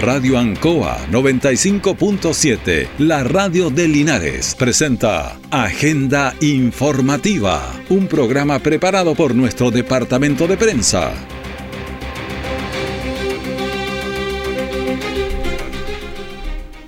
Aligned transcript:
Radio 0.00 0.38
Ancoa 0.38 1.08
95.7, 1.10 2.88
la 2.98 3.24
radio 3.24 3.68
de 3.68 3.88
Linares, 3.88 4.54
presenta 4.54 5.36
Agenda 5.50 6.36
Informativa, 6.40 7.74
un 7.88 8.06
programa 8.06 8.60
preparado 8.60 9.16
por 9.16 9.34
nuestro 9.34 9.72
departamento 9.72 10.46
de 10.46 10.56
prensa. 10.56 11.12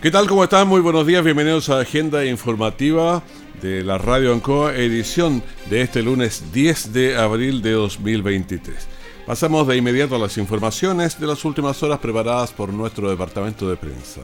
¿Qué 0.01 0.13
tal? 0.13 0.29
¿Cómo 0.29 0.45
están? 0.45 0.69
Muy 0.69 0.81
buenos 0.81 1.05
días, 1.05 1.25
bienvenidos 1.25 1.69
a 1.69 1.81
Agenda 1.81 2.25
Informativa 2.25 3.25
de 3.61 3.83
la 3.83 3.99
Radio 3.99 4.33
Ancoa, 4.33 4.77
edición 4.77 5.43
de 5.69 5.83
este 5.83 6.05
lunes 6.05 6.53
10 6.53 6.93
de 6.93 7.17
abril 7.17 7.61
de 7.61 7.73
2023. 7.73 8.90
Pasamos 9.31 9.65
de 9.69 9.77
inmediato 9.77 10.17
a 10.17 10.19
las 10.19 10.37
informaciones 10.39 11.21
de 11.21 11.25
las 11.25 11.45
últimas 11.45 11.81
horas 11.85 12.01
preparadas 12.01 12.51
por 12.51 12.73
nuestro 12.73 13.09
departamento 13.09 13.71
de 13.71 13.77
prensa. 13.77 14.23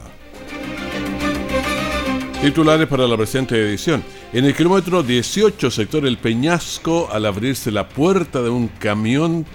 Titulares 2.41 2.89
para 2.89 3.07
la 3.07 3.15
presente 3.15 3.55
edición. 3.55 4.03
En 4.33 4.43
el 4.43 4.53
kilómetro 4.53 5.03
18, 5.03 5.71
sector 5.71 6.05
El 6.05 6.17
Peñasco, 6.17 7.07
al 7.09 7.25
abrirse 7.25 7.71
la 7.71 7.87
puerta 7.87 8.41
de 8.41 8.49
un 8.49 8.67
camión, 8.67 9.45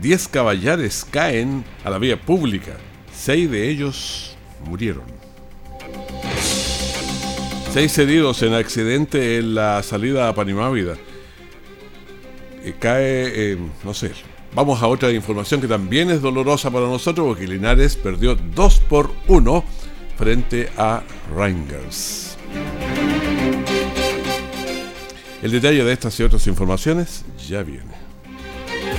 10 0.00 0.28
caballares 0.28 1.06
caen 1.10 1.62
a 1.84 1.90
la 1.90 1.98
vía 1.98 2.18
pública. 2.18 2.78
Seis 3.12 3.50
de 3.50 3.68
ellos 3.68 4.34
murieron. 4.64 5.04
Seis 7.70 7.98
heridos 7.98 8.42
en 8.42 8.54
accidente 8.54 9.36
en 9.36 9.54
la 9.54 9.82
salida 9.82 10.26
a 10.26 10.34
Panimávida. 10.34 10.96
Eh, 12.64 12.74
cae, 12.80 13.52
eh, 13.52 13.58
no 13.84 13.92
sé, 13.92 14.12
vamos 14.56 14.82
a 14.82 14.88
otra 14.88 15.12
información 15.12 15.60
que 15.60 15.68
también 15.68 16.10
es 16.10 16.22
dolorosa 16.22 16.70
para 16.70 16.86
nosotros 16.86 17.26
porque 17.26 17.46
Linares 17.46 17.94
perdió 17.94 18.34
2 18.34 18.80
por 18.88 19.12
1 19.28 19.64
frente 20.16 20.70
a 20.78 21.02
Rangers. 21.36 22.38
El 25.42 25.50
detalle 25.50 25.84
de 25.84 25.92
estas 25.92 26.18
y 26.18 26.22
otras 26.22 26.46
informaciones 26.46 27.26
ya 27.46 27.62
viene. 27.62 28.05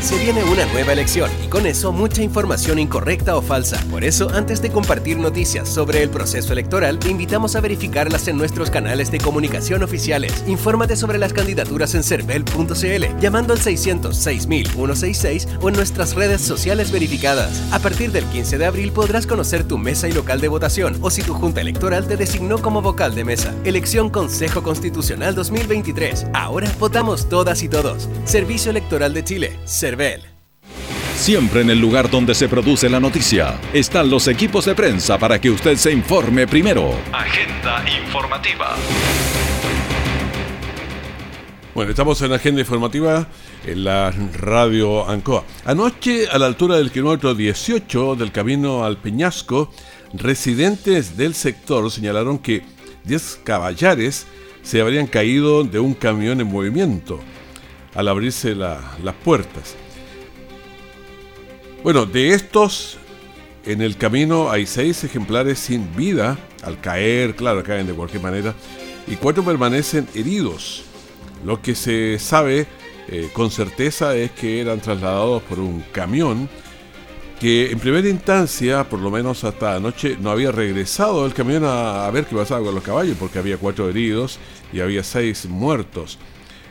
Se 0.01 0.17
viene 0.17 0.43
una 0.43 0.65
nueva 0.67 0.93
elección 0.93 1.29
y 1.43 1.47
con 1.47 1.65
eso 1.65 1.91
mucha 1.91 2.21
información 2.21 2.79
incorrecta 2.79 3.35
o 3.35 3.41
falsa. 3.41 3.83
Por 3.89 4.03
eso, 4.03 4.29
antes 4.33 4.61
de 4.61 4.69
compartir 4.69 5.17
noticias 5.17 5.67
sobre 5.67 6.03
el 6.03 6.09
proceso 6.09 6.53
electoral, 6.53 6.99
te 6.99 7.09
invitamos 7.09 7.55
a 7.55 7.61
verificarlas 7.61 8.27
en 8.27 8.37
nuestros 8.37 8.69
canales 8.69 9.11
de 9.11 9.19
comunicación 9.19 9.83
oficiales. 9.83 10.43
Infórmate 10.47 10.95
sobre 10.95 11.17
las 11.17 11.33
candidaturas 11.33 11.93
en 11.95 12.03
cervel.cl 12.03 13.19
llamando 13.19 13.53
al 13.53 13.59
600 13.59 14.15
166 14.17 15.47
o 15.61 15.69
en 15.69 15.75
nuestras 15.75 16.13
redes 16.15 16.41
sociales 16.41 16.91
verificadas. 16.91 17.61
A 17.71 17.79
partir 17.79 18.11
del 18.11 18.25
15 18.25 18.57
de 18.57 18.65
abril 18.65 18.91
podrás 18.91 19.27
conocer 19.27 19.63
tu 19.63 19.77
mesa 19.77 20.07
y 20.07 20.13
local 20.13 20.39
de 20.39 20.47
votación 20.47 20.97
o 21.01 21.09
si 21.09 21.21
tu 21.21 21.33
junta 21.33 21.61
electoral 21.61 22.07
te 22.07 22.17
designó 22.17 22.61
como 22.61 22.81
vocal 22.81 23.15
de 23.15 23.23
mesa. 23.23 23.53
Elección 23.65 24.09
Consejo 24.09 24.63
Constitucional 24.63 25.35
2023. 25.35 26.27
Ahora 26.33 26.71
votamos 26.79 27.29
todas 27.29 27.63
y 27.63 27.69
todos. 27.69 28.07
Servicio 28.25 28.71
Electoral 28.71 29.13
de 29.13 29.23
Chile. 29.23 29.59
Siempre 31.15 31.61
en 31.61 31.69
el 31.69 31.79
lugar 31.79 32.09
donde 32.09 32.35
se 32.35 32.49
produce 32.49 32.89
la 32.89 32.99
noticia 32.99 33.57
están 33.71 34.09
los 34.09 34.27
equipos 34.27 34.65
de 34.65 34.75
prensa 34.75 35.17
para 35.17 35.39
que 35.39 35.49
usted 35.49 35.77
se 35.77 35.93
informe 35.93 36.45
primero. 36.45 36.91
Agenda 37.13 37.85
informativa. 38.03 38.75
Bueno, 41.73 41.91
estamos 41.91 42.21
en 42.21 42.31
la 42.31 42.35
agenda 42.35 42.59
informativa 42.59 43.27
en 43.65 43.85
la 43.85 44.11
radio 44.33 45.07
Ancoa. 45.07 45.45
Anoche, 45.63 46.27
a 46.27 46.37
la 46.37 46.47
altura 46.47 46.75
del 46.75 46.91
kilómetro 46.91 47.33
18 47.33 48.15
del 48.15 48.33
camino 48.33 48.83
al 48.83 48.97
Peñasco, 48.97 49.71
residentes 50.13 51.15
del 51.15 51.33
sector 51.33 51.89
señalaron 51.91 52.39
que 52.39 52.63
10 53.05 53.39
caballares 53.45 54.27
se 54.63 54.81
habrían 54.81 55.07
caído 55.07 55.63
de 55.63 55.79
un 55.79 55.93
camión 55.93 56.41
en 56.41 56.47
movimiento 56.47 57.21
al 57.95 58.07
abrirse 58.07 58.55
las 58.55 59.15
puertas. 59.23 59.75
Bueno, 61.83 62.05
de 62.05 62.33
estos, 62.33 62.97
en 63.65 63.81
el 63.81 63.97
camino 63.97 64.49
hay 64.49 64.65
seis 64.65 65.03
ejemplares 65.03 65.59
sin 65.59 65.95
vida, 65.95 66.37
al 66.63 66.81
caer, 66.81 67.35
claro, 67.35 67.63
caen 67.63 67.87
de 67.87 67.93
cualquier 67.93 68.21
manera, 68.21 68.53
y 69.07 69.15
cuatro 69.15 69.43
permanecen 69.43 70.07
heridos. 70.13 70.83
Lo 71.45 71.61
que 71.61 71.75
se 71.75 72.19
sabe 72.19 72.67
eh, 73.07 73.29
con 73.31 73.51
certeza 73.51 74.15
es 74.15 74.31
que 74.31 74.59
eran 74.59 74.81
trasladados 74.81 75.43
por 75.43 75.59
un 75.59 75.81
camión 75.91 76.49
que 77.39 77.71
en 77.71 77.79
primera 77.79 78.09
instancia, 78.09 78.89
por 78.89 78.99
lo 78.99 79.11
menos 79.11 79.43
hasta 79.43 79.75
anoche, 79.75 80.17
no 80.19 80.31
había 80.31 80.51
regresado 80.51 81.25
el 81.25 81.33
camión 81.33 81.63
a, 81.63 82.07
a 82.07 82.11
ver 82.11 82.25
qué 82.25 82.35
pasaba 82.35 82.65
con 82.65 82.73
los 82.73 82.83
caballos, 82.83 83.15
porque 83.19 83.37
había 83.37 83.57
cuatro 83.57 83.87
heridos 83.87 84.39
y 84.73 84.79
había 84.79 85.03
seis 85.03 85.45
muertos 85.45 86.17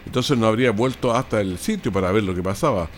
entonces 0.06 0.38
no 0.38 0.46
habría 0.46 0.70
vuelto 0.70 1.14
hasta 1.14 1.40
el 1.40 1.58
sitio 1.58 1.92
para 1.92 2.10
ver 2.12 2.22
lo 2.22 2.34
que 2.34 2.42
pasaba. 2.42 2.88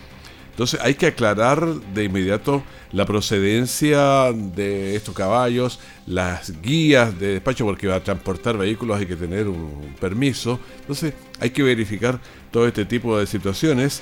Entonces 0.51 0.79
hay 0.81 0.95
que 0.95 1.07
aclarar 1.07 1.65
de 1.65 2.03
inmediato 2.03 2.63
la 2.91 3.05
procedencia 3.05 4.33
de 4.33 4.95
estos 4.95 5.15
caballos, 5.15 5.79
las 6.05 6.61
guías 6.61 7.17
de 7.17 7.33
despacho, 7.33 7.65
porque 7.65 7.87
va 7.87 7.95
a 7.95 8.03
transportar 8.03 8.57
vehículos 8.57 8.99
hay 8.99 9.05
que 9.05 9.15
tener 9.15 9.47
un 9.47 9.95
permiso. 9.99 10.59
Entonces 10.81 11.13
hay 11.39 11.51
que 11.51 11.63
verificar 11.63 12.19
todo 12.51 12.67
este 12.67 12.85
tipo 12.85 13.17
de 13.17 13.25
situaciones. 13.25 14.01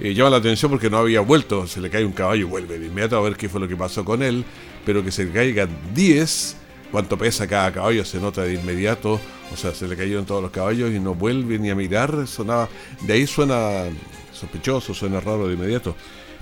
Eh, 0.00 0.14
llama 0.14 0.30
la 0.30 0.36
atención 0.38 0.70
porque 0.70 0.90
no 0.90 0.98
había 0.98 1.20
vuelto, 1.20 1.68
se 1.68 1.80
le 1.80 1.88
cae 1.88 2.04
un 2.04 2.12
caballo 2.12 2.40
y 2.40 2.50
vuelve 2.50 2.78
de 2.78 2.86
inmediato 2.86 3.16
a 3.16 3.20
ver 3.20 3.36
qué 3.36 3.48
fue 3.48 3.60
lo 3.60 3.68
que 3.68 3.76
pasó 3.76 4.04
con 4.04 4.22
él, 4.22 4.44
pero 4.84 5.04
que 5.04 5.12
se 5.12 5.24
le 5.24 5.30
caigan 5.30 5.68
10 5.94 6.56
cuánto 6.92 7.16
pesa 7.16 7.48
cada 7.48 7.72
caballo 7.72 8.04
se 8.04 8.20
nota 8.20 8.42
de 8.42 8.54
inmediato, 8.54 9.18
o 9.52 9.56
sea, 9.56 9.74
se 9.74 9.86
le 9.86 9.96
cayeron 9.96 10.24
todos 10.24 10.42
los 10.42 10.50
caballos 10.50 10.90
y 10.92 11.00
no 11.00 11.14
vuelve 11.14 11.58
ni 11.58 11.70
a 11.70 11.74
mirar, 11.74 12.26
sonaba, 12.26 12.68
de 13.02 13.12
ahí 13.12 13.26
suena 13.26 13.84
sospechoso, 14.32 14.94
suena 14.94 15.20
raro 15.20 15.46
de 15.48 15.54
inmediato. 15.54 15.94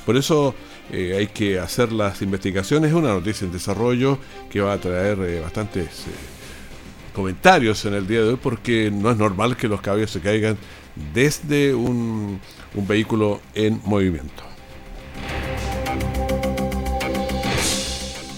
Por 0.06 0.16
eso 0.16 0.54
eh, 0.90 1.14
hay 1.18 1.26
que 1.26 1.58
hacer 1.58 1.92
las 1.92 2.22
investigaciones, 2.22 2.90
es 2.90 2.96
una 2.96 3.10
noticia 3.14 3.44
en 3.44 3.52
desarrollo 3.52 4.18
que 4.50 4.60
va 4.60 4.74
a 4.74 4.78
traer 4.78 5.18
eh, 5.20 5.40
bastantes 5.40 5.86
eh, 5.86 6.10
comentarios 7.14 7.84
en 7.84 7.94
el 7.94 8.06
día 8.06 8.22
de 8.22 8.30
hoy 8.30 8.38
porque 8.40 8.90
no 8.92 9.10
es 9.10 9.16
normal 9.16 9.56
que 9.56 9.68
los 9.68 9.80
caballos 9.80 10.10
se 10.10 10.20
caigan 10.20 10.56
desde 11.12 11.74
un 11.74 12.40
vehículo 12.74 13.40
en 13.54 13.80
movimiento. 13.84 14.49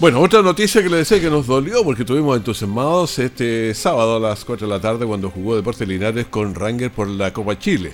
Bueno, 0.03 0.19
otra 0.19 0.41
noticia 0.41 0.83
que 0.83 0.89
le 0.89 0.97
decía 0.97 1.21
que 1.21 1.29
nos 1.29 1.47
dolió 1.47 1.81
porque 1.81 2.01
estuvimos 2.01 2.35
entusiasmados 2.35 3.19
este 3.19 3.73
sábado 3.73 4.17
a 4.17 4.19
las 4.19 4.43
4 4.43 4.67
de 4.67 4.73
la 4.73 4.81
tarde 4.81 5.05
cuando 5.05 5.29
jugó 5.29 5.55
Deportes 5.55 5.87
Linares 5.87 6.25
con 6.25 6.55
Ranger 6.55 6.91
por 6.91 7.07
la 7.07 7.31
Copa 7.31 7.57
Chile. 7.57 7.93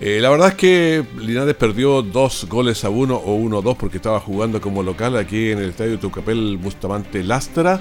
Eh, 0.00 0.20
la 0.22 0.30
verdad 0.30 0.48
es 0.48 0.54
que 0.54 1.04
Linares 1.18 1.54
perdió 1.54 2.00
dos 2.00 2.46
goles 2.48 2.82
a 2.82 2.88
uno 2.88 3.16
o 3.16 3.34
uno 3.34 3.58
a 3.58 3.60
dos 3.60 3.76
porque 3.76 3.98
estaba 3.98 4.20
jugando 4.20 4.58
como 4.58 4.82
local 4.82 5.18
aquí 5.18 5.50
en 5.50 5.58
el 5.58 5.68
estadio 5.68 5.98
Tucapel 5.98 6.56
Bustamante 6.56 7.22
Lastra 7.22 7.78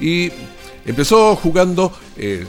y 0.00 0.32
empezó 0.84 1.36
jugando 1.36 1.92
eh, 2.16 2.48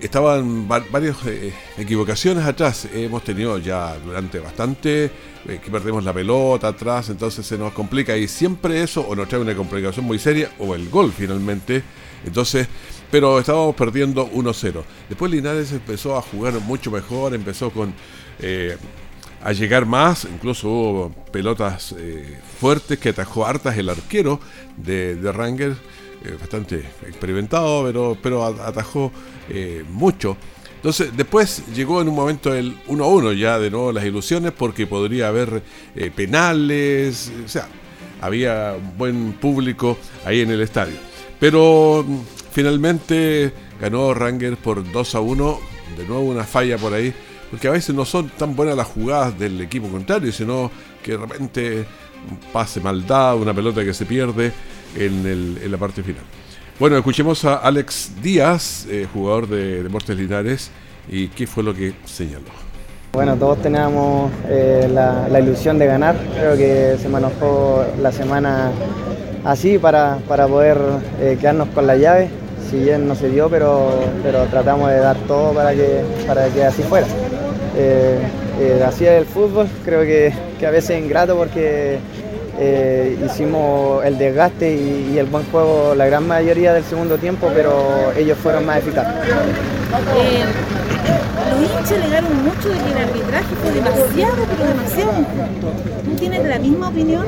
estaban 0.00 0.66
varias 0.66 1.16
eh, 1.26 1.52
equivocaciones 1.76 2.44
atrás. 2.44 2.88
Hemos 2.92 3.22
tenido 3.22 3.58
ya 3.58 3.96
durante 3.98 4.38
bastante 4.38 5.04
eh, 5.04 5.60
que 5.62 5.70
perdemos 5.70 6.04
la 6.04 6.12
pelota 6.12 6.68
atrás, 6.68 7.10
entonces 7.10 7.46
se 7.46 7.58
nos 7.58 7.72
complica 7.72 8.16
y 8.16 8.26
siempre 8.26 8.82
eso 8.82 9.02
o 9.02 9.14
nos 9.14 9.28
trae 9.28 9.40
una 9.40 9.54
complicación 9.54 10.04
muy 10.04 10.18
seria 10.18 10.50
o 10.58 10.74
el 10.74 10.88
gol 10.88 11.12
finalmente. 11.16 11.82
Entonces, 12.24 12.68
pero 13.10 13.38
estábamos 13.38 13.74
perdiendo 13.74 14.30
1-0. 14.30 14.82
Después 15.08 15.30
Linares 15.30 15.72
empezó 15.72 16.16
a 16.16 16.22
jugar 16.22 16.54
mucho 16.60 16.90
mejor, 16.90 17.34
empezó 17.34 17.70
con 17.70 17.94
eh, 18.40 18.76
a 19.42 19.52
llegar 19.52 19.86
más, 19.86 20.26
incluso 20.26 20.68
hubo 20.68 21.12
pelotas 21.32 21.94
fuertes 22.58 22.98
que 22.98 23.08
atajó 23.08 23.46
hartas 23.46 23.78
el 23.78 23.88
arquero 23.88 24.38
de, 24.76 25.16
de 25.16 25.32
Ranger 25.32 25.76
eh, 26.24 26.36
bastante 26.38 26.76
experimentado, 27.06 27.84
pero, 27.84 28.16
pero 28.20 28.44
atajó 28.44 29.10
eh, 29.48 29.84
mucho. 29.88 30.36
Entonces, 30.76 31.10
después 31.16 31.62
llegó 31.74 32.00
en 32.02 32.08
un 32.08 32.14
momento 32.14 32.54
el 32.54 32.76
1 32.86 33.08
1 33.08 33.32
ya 33.32 33.58
de 33.58 33.70
nuevo 33.70 33.92
las 33.92 34.04
ilusiones 34.04 34.52
porque 34.52 34.86
podría 34.86 35.28
haber 35.28 35.62
eh, 35.94 36.10
penales, 36.14 37.32
o 37.44 37.48
sea, 37.48 37.68
había 38.20 38.74
un 38.78 38.98
buen 38.98 39.32
público 39.34 39.96
ahí 40.24 40.40
en 40.40 40.50
el 40.50 40.60
estadio. 40.60 40.96
Pero 41.38 42.04
mm, 42.06 42.18
finalmente 42.52 43.52
ganó 43.80 44.12
Ranger 44.12 44.56
por 44.56 44.90
2 44.90 45.14
a 45.14 45.20
1, 45.20 45.60
de 45.96 46.06
nuevo 46.06 46.22
una 46.22 46.44
falla 46.44 46.76
por 46.76 46.92
ahí, 46.92 47.14
porque 47.50 47.68
a 47.68 47.72
veces 47.72 47.94
no 47.94 48.04
son 48.04 48.28
tan 48.28 48.54
buenas 48.54 48.76
las 48.76 48.86
jugadas 48.86 49.38
del 49.38 49.60
equipo 49.60 49.88
contrario, 49.88 50.32
sino 50.32 50.70
que 51.02 51.12
de 51.12 51.18
repente 51.18 51.86
pase 52.52 52.80
mal 52.80 53.06
dado, 53.06 53.38
una 53.38 53.54
pelota 53.54 53.82
que 53.84 53.94
se 53.94 54.04
pierde 54.04 54.52
en, 54.96 55.70
la 55.70 55.78
parte 55.78 56.02
final. 56.02 56.22
Bueno, 56.78 56.96
escuchemos 56.96 57.44
a 57.44 57.56
Alex 57.56 58.12
Díaz, 58.22 58.86
eh, 58.88 59.06
jugador 59.12 59.48
de 59.48 59.82
Deportes 59.82 60.16
Linares, 60.16 60.70
y 61.08 61.28
qué 61.28 61.46
fue 61.46 61.62
lo 61.62 61.74
que 61.74 61.92
señaló. 62.04 62.50
Bueno, 63.12 63.36
todos 63.36 63.60
teníamos 63.60 64.30
eh, 64.48 64.88
la, 64.92 65.40
ilusión 65.40 65.78
de 65.78 65.86
ganar. 65.86 66.16
Creo 66.34 66.56
que 66.56 66.96
se 67.00 67.08
manejó 67.08 67.84
la 68.00 68.12
semana 68.12 68.70
así 69.44 69.78
para, 69.78 70.18
para 70.28 70.46
poder 70.46 70.78
eh, 71.20 71.36
quedarnos 71.40 71.68
con 71.70 71.86
la 71.86 71.96
llave. 71.96 72.28
Si 72.70 72.78
bien 72.78 73.08
no 73.08 73.16
se 73.16 73.28
dio, 73.28 73.48
pero, 73.50 73.90
pero 74.22 74.44
tratamos 74.46 74.90
de 74.90 74.98
dar 74.98 75.16
todo 75.26 75.52
para 75.52 75.74
que, 75.74 76.02
para 76.26 76.48
que 76.50 76.64
así 76.64 76.82
fuera. 76.82 77.06
Eh, 77.76 78.18
eh, 78.60 78.84
así 78.86 79.06
es 79.06 79.12
el 79.12 79.24
fútbol, 79.24 79.68
creo 79.84 80.02
que, 80.02 80.32
que 80.58 80.66
a 80.66 80.70
veces 80.70 80.90
es 80.90 81.02
ingrato 81.02 81.36
porque 81.36 81.98
hicimos 83.24 84.04
el 84.04 84.18
desgaste 84.18 84.74
y, 84.74 85.18
el 85.18 85.26
buen 85.26 85.44
juego 85.50 85.94
la 85.94 86.06
gran 86.06 86.26
mayoría 86.26 86.72
del 86.72 86.84
segundo 86.84 87.18
tiempo, 87.18 87.50
pero 87.54 88.12
ellos 88.16 88.38
fueron 88.38 88.66
más 88.66 88.78
eficaces. 88.78 89.14
los 91.50 91.62
hinchas 91.62 91.92
alegaron 91.92 92.44
mucho 92.44 92.68
de 92.68 92.78
que 92.78 92.90
el 92.90 92.98
arbitraje 92.98 93.54
fue 93.62 93.72
demasiado, 93.72 94.36
pero 94.56 94.68
demasiado 94.68 95.12
¿Tú 96.04 96.10
tienes 96.16 96.44
la 96.44 96.58
misma 96.58 96.88
opinión? 96.88 97.26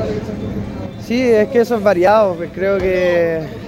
Sí, 1.07 1.21
es 1.23 1.49
que 1.49 1.61
eso 1.61 1.77
es 1.77 1.83
variado. 1.83 2.37
Creo 2.55 2.79
que, 2.79 3.63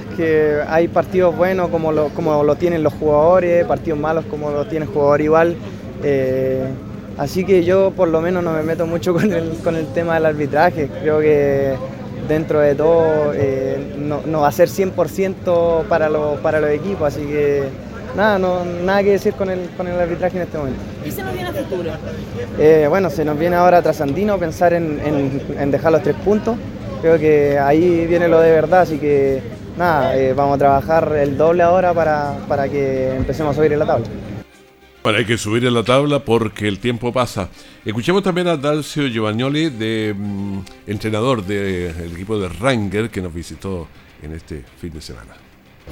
hay 0.68 0.88
partidos 0.88 1.36
buenos 1.36 1.68
como 1.70 1.90
lo, 1.90 2.08
como 2.10 2.42
lo 2.44 2.54
tienen 2.56 2.82
los 2.82 2.92
jugadores, 2.94 3.64
partidos 3.64 3.98
malos 3.98 4.24
como 4.26 4.50
lo 4.50 4.66
tiene 4.66 4.84
el 4.84 4.90
jugador 4.92 5.20
igual. 5.20 5.56
Eh, 6.02 6.64
así 7.18 7.44
que 7.44 7.64
yo 7.64 7.92
por 7.92 8.08
lo 8.08 8.20
menos 8.20 8.42
no 8.42 8.52
me 8.52 8.62
meto 8.62 8.86
mucho 8.86 9.12
con 9.18 9.32
el, 9.32 9.50
con 9.62 9.76
el 9.76 9.86
tema 9.88 10.14
del 10.14 10.26
arbitraje. 10.26 10.88
Creo 11.02 11.20
que 11.20 11.74
dentro 12.28 12.60
de 12.60 12.74
todo 12.74 13.32
eh, 13.34 13.94
no, 13.98 14.40
va 14.40 14.48
a 14.48 14.52
ser 14.52 14.68
100% 14.68 15.84
para, 15.84 16.08
los, 16.08 16.38
para 16.40 16.60
los 16.60 16.70
equipos, 16.70 17.14
así 17.14 17.20
que 17.26 17.64
nada, 18.16 18.38
no, 18.38 18.64
nada 18.64 19.02
que 19.02 19.10
decir 19.10 19.34
con 19.34 19.50
el, 19.50 19.68
con 19.76 19.86
el 19.86 19.98
arbitraje 19.98 20.36
en 20.36 20.42
este 20.44 20.56
momento. 20.56 20.80
¿Y 21.04 21.10
se 21.10 21.22
nos 21.22 21.34
viene 21.34 21.48
a 21.48 21.52
futuro? 21.52 21.90
Eh, 22.58 22.86
bueno, 22.88 23.10
se 23.10 23.24
nos 23.24 23.38
viene 23.38 23.56
ahora 23.56 23.82
trasandino 23.82 24.38
pensar 24.38 24.72
en, 24.72 25.00
en 25.58 25.70
dejar 25.70 25.92
los 25.92 26.02
tres 26.02 26.16
puntos 26.24 26.56
creo 27.04 27.18
que 27.18 27.58
ahí 27.58 28.06
viene 28.06 28.28
lo 28.28 28.40
de 28.40 28.50
verdad, 28.50 28.80
así 28.80 28.96
que 28.96 29.42
nada, 29.76 30.16
eh, 30.16 30.32
vamos 30.32 30.54
a 30.54 30.58
trabajar 30.58 31.14
el 31.16 31.36
doble 31.36 31.62
ahora 31.62 31.92
para, 31.92 32.68
que 32.70 33.14
empecemos 33.14 33.52
a 33.52 33.54
subir 33.54 33.74
en 33.74 33.80
la 33.80 33.84
tabla. 33.84 34.06
Bueno, 35.04 35.18
hay 35.18 35.26
que 35.26 35.36
subir 35.36 35.62
en 35.66 35.74
la 35.74 35.82
tabla 35.82 36.20
porque 36.20 36.66
el 36.66 36.78
tiempo 36.78 37.12
pasa. 37.12 37.50
Escuchemos 37.84 38.22
también 38.22 38.48
a 38.48 38.56
Dalcio 38.56 39.06
Giovagnoli, 39.06 39.68
de, 39.68 40.14
mm, 40.16 40.60
entrenador 40.86 41.44
del 41.44 42.10
equipo 42.10 42.38
de 42.38 42.48
Ranger, 42.48 43.10
que 43.10 43.20
nos 43.20 43.34
visitó 43.34 43.86
en 44.22 44.32
este 44.32 44.64
fin 44.80 44.94
de 44.94 45.02
semana. 45.02 45.34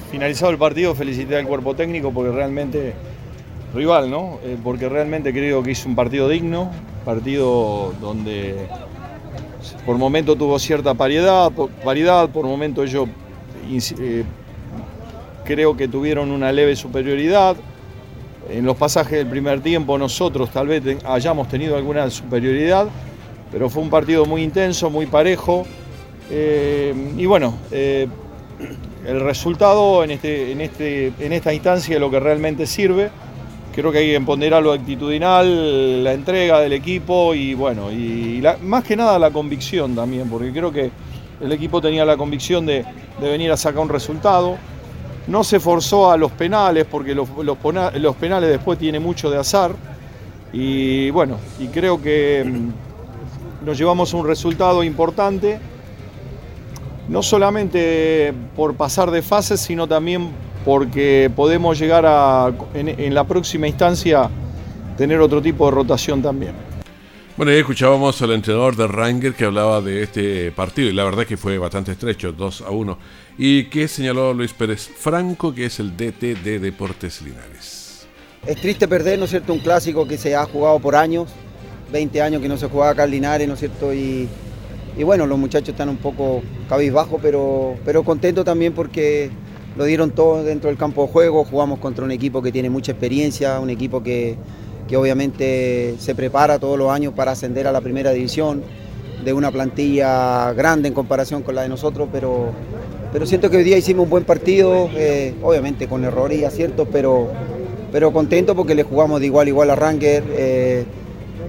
Finalizado 0.09 0.49
el 0.49 0.57
partido, 0.57 0.95
felicité 0.95 1.37
al 1.37 1.45
cuerpo 1.45 1.75
técnico 1.75 2.11
porque 2.11 2.31
realmente, 2.31 2.95
rival, 3.75 4.09
¿no? 4.09 4.39
Eh, 4.43 4.57
porque 4.63 4.89
realmente 4.89 5.31
creo 5.31 5.61
que 5.61 5.69
hizo 5.69 5.87
un 5.87 5.95
partido 5.95 6.27
digno, 6.27 6.71
partido 7.05 7.93
donde 8.01 8.67
por 9.85 9.99
momento 9.99 10.35
tuvo 10.35 10.57
cierta 10.57 10.95
paridad, 10.95 11.51
por, 11.51 11.69
por 12.31 12.45
momento 12.47 12.83
ellos 12.83 13.07
eh, 13.69 14.23
creo 15.45 15.77
que 15.77 15.87
tuvieron 15.87 16.31
una 16.31 16.51
leve 16.51 16.75
superioridad. 16.75 17.55
En 18.49 18.65
los 18.65 18.75
pasajes 18.77 19.17
del 19.17 19.27
primer 19.27 19.61
tiempo 19.61 19.97
nosotros 19.97 20.49
tal 20.51 20.67
vez 20.67 20.83
hayamos 21.05 21.47
tenido 21.47 21.75
alguna 21.75 22.09
superioridad, 22.09 22.87
pero 23.51 23.69
fue 23.69 23.81
un 23.81 23.89
partido 23.89 24.25
muy 24.25 24.43
intenso, 24.43 24.89
muy 24.89 25.05
parejo. 25.05 25.65
Eh, 26.29 26.93
y 27.17 27.25
bueno, 27.25 27.55
eh, 27.71 28.07
el 29.05 29.19
resultado 29.21 30.03
en, 30.03 30.11
este, 30.11 30.51
en, 30.51 30.61
este, 30.61 31.13
en 31.19 31.33
esta 31.33 31.53
instancia 31.53 31.95
es 31.95 32.01
lo 32.01 32.09
que 32.09 32.19
realmente 32.19 32.65
sirve 32.65 33.09
creo 33.73 33.91
que 33.91 33.97
hay 33.97 34.11
que 34.11 34.21
ponderar 34.21 34.63
lo 34.63 34.71
actitudinal, 34.71 36.03
la 36.03 36.13
entrega 36.13 36.59
del 36.61 36.73
equipo 36.73 37.33
y 37.33 37.53
bueno, 37.55 37.91
y 37.91 38.41
más 38.61 38.83
que 38.83 38.95
nada 38.95 39.17
la 39.19 39.31
convicción 39.31 39.95
también, 39.95 40.29
porque 40.29 40.51
creo 40.51 40.71
que 40.71 40.91
el 41.41 41.51
equipo 41.51 41.81
tenía 41.81 42.05
la 42.05 42.15
convicción 42.15 42.65
de, 42.65 42.85
venir 43.19 43.51
a 43.51 43.57
sacar 43.57 43.81
un 43.81 43.89
resultado. 43.89 44.57
No 45.27 45.43
se 45.43 45.59
forzó 45.59 46.11
a 46.11 46.17
los 46.17 46.31
penales, 46.31 46.85
porque 46.89 47.15
los, 47.15 47.29
penales 48.15 48.49
después 48.49 48.77
tiene 48.77 48.99
mucho 48.99 49.29
de 49.29 49.37
azar. 49.37 49.71
Y 50.51 51.09
bueno, 51.11 51.37
y 51.59 51.67
creo 51.67 52.01
que 52.01 52.43
mm, 52.45 53.65
nos 53.65 53.77
llevamos 53.77 54.13
un 54.13 54.27
resultado 54.27 54.83
importante, 54.83 55.59
no 57.07 57.23
solamente 57.23 58.33
por 58.55 58.75
pasar 58.75 59.11
de 59.11 59.21
fases, 59.21 59.61
sino 59.61 59.87
también 59.87 60.31
porque 60.65 61.31
podemos 61.35 61.77
llegar 61.77 62.05
a, 62.05 62.51
en, 62.73 63.13
la 63.13 63.23
próxima 63.25 63.67
instancia, 63.67 64.29
tener 64.97 65.19
otro 65.19 65.41
tipo 65.41 65.65
de 65.65 65.71
rotación 65.71 66.21
también. 66.21 66.53
Bueno, 67.35 67.51
ya 67.51 67.57
escuchábamos 67.57 68.21
al 68.21 68.31
entrenador 68.33 68.75
de 68.75 68.85
Ranger 68.85 69.33
que 69.33 69.45
hablaba 69.45 69.81
de 69.81 70.03
este 70.03 70.51
partido 70.51 70.89
y 70.89 70.93
la 70.93 71.03
verdad 71.03 71.25
que 71.25 71.35
fue 71.35 71.57
bastante 71.57 71.93
estrecho, 71.93 72.31
2 72.31 72.61
a 72.61 72.69
1. 72.69 72.97
¿Y 73.39 73.63
qué 73.65 73.87
señaló 73.87 74.35
Luis 74.35 74.53
Pérez 74.53 74.87
Franco, 74.95 75.51
que 75.51 75.65
es 75.65 75.79
el 75.79 75.97
DT 75.97 76.43
de 76.43 76.59
Deportes 76.59 77.23
Linares? 77.23 78.05
Es 78.45 78.61
triste 78.61 78.87
perder, 78.87 79.17
¿no 79.17 79.25
es 79.25 79.31
cierto?, 79.31 79.51
un 79.51 79.61
clásico 79.61 80.07
que 80.07 80.15
se 80.15 80.35
ha 80.35 80.45
jugado 80.45 80.77
por 80.77 80.95
años, 80.95 81.29
20 81.91 82.21
años 82.21 82.39
que 82.39 82.47
no 82.47 82.55
se 82.55 82.67
jugaba 82.67 82.91
acá 82.91 83.05
en 83.05 83.11
Linares, 83.11 83.47
¿no 83.47 83.55
es 83.55 83.61
cierto?, 83.61 83.91
y, 83.91 84.29
y 84.95 85.01
bueno, 85.01 85.25
los 85.25 85.39
muchachos 85.39 85.69
están 85.69 85.89
un 85.89 85.97
poco 85.97 86.43
cabizbajos, 86.69 87.19
pero, 87.19 87.77
pero 87.83 88.03
contentos 88.03 88.45
también 88.45 88.73
porque 88.73 89.31
lo 89.75 89.85
dieron 89.85 90.11
todo 90.11 90.43
dentro 90.43 90.69
del 90.69 90.77
campo 90.77 91.07
de 91.07 91.11
juego, 91.11 91.43
jugamos 91.45 91.79
contra 91.79 92.05
un 92.05 92.11
equipo 92.11 92.43
que 92.43 92.51
tiene 92.51 92.69
mucha 92.69 92.91
experiencia, 92.91 93.59
un 93.59 93.71
equipo 93.71 94.03
que, 94.03 94.37
obviamente 94.95 95.95
se 95.99 96.13
prepara 96.13 96.59
todos 96.59 96.77
los 96.77 96.91
años 96.91 97.13
para 97.15 97.31
ascender 97.31 97.67
a 97.67 97.71
la 97.71 97.81
primera 97.81 98.11
división, 98.11 98.63
de 99.23 99.33
una 99.33 99.51
plantilla 99.51 100.51
grande 100.53 100.89
en 100.89 100.93
comparación 100.93 101.43
con 101.43 101.55
la 101.55 101.63
de 101.63 101.69
nosotros, 101.69 102.09
pero, 102.11 102.51
pero 103.11 103.25
siento 103.25 103.49
que 103.49 103.57
hoy 103.57 103.63
día 103.63 103.77
hicimos 103.77 104.03
un 104.03 104.09
buen 104.09 104.23
partido, 104.25 104.89
eh, 104.95 105.33
obviamente 105.41 105.87
con 105.87 106.03
errores 106.03 106.39
y 106.39 106.45
aciertos, 106.45 106.87
pero, 106.91 107.29
pero 107.91 108.11
contento 108.11 108.55
porque 108.55 108.75
le 108.75 108.83
jugamos 108.83 109.19
de 109.21 109.27
igual 109.27 109.47
a 109.47 109.49
igual 109.49 109.69
a 109.69 109.75
Ranger. 109.75 110.23
Eh, 110.29 110.85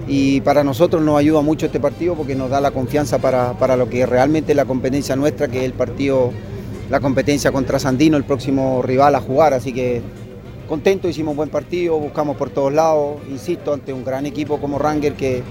y 0.07 0.41
para 0.41 0.63
nosotros 0.63 1.01
nos 1.01 1.17
ayuda 1.17 1.41
mucho 1.41 1.65
este 1.65 1.79
partido 1.79 2.13
porque 2.13 2.35
nos 2.35 2.49
da 2.49 2.61
la 2.61 2.71
confianza 2.71 3.17
para, 3.17 3.53
para 3.53 3.75
lo 3.75 3.89
que 3.89 4.05
realmente 4.05 4.51
es 4.51 4.55
la 4.55 4.65
competencia 4.65 5.15
nuestra, 5.15 5.47
que 5.47 5.59
es 5.59 5.65
el 5.65 5.73
partido 5.73 6.31
la 6.89 6.99
competencia 6.99 7.51
contra 7.51 7.79
Sandino, 7.79 8.15
el 8.17 8.23
próximo 8.23 8.81
rival 8.83 9.15
a 9.15 9.19
jugar, 9.19 9.53
así 9.53 9.73
que 9.73 10.01
contento, 10.65 11.07
hicimos 11.07 11.31
un 11.31 11.37
buen 11.37 11.49
partido, 11.49 11.97
buscamos 11.97 12.37
por 12.37 12.49
todos 12.49 12.73
lados, 12.73 13.17
insisto, 13.29 13.73
ante 13.73 13.93
un 13.93 14.03
gran 14.03 14.25
equipo 14.25 14.59
como 14.59 14.77
Ranger 14.79 15.13
que, 15.13 15.43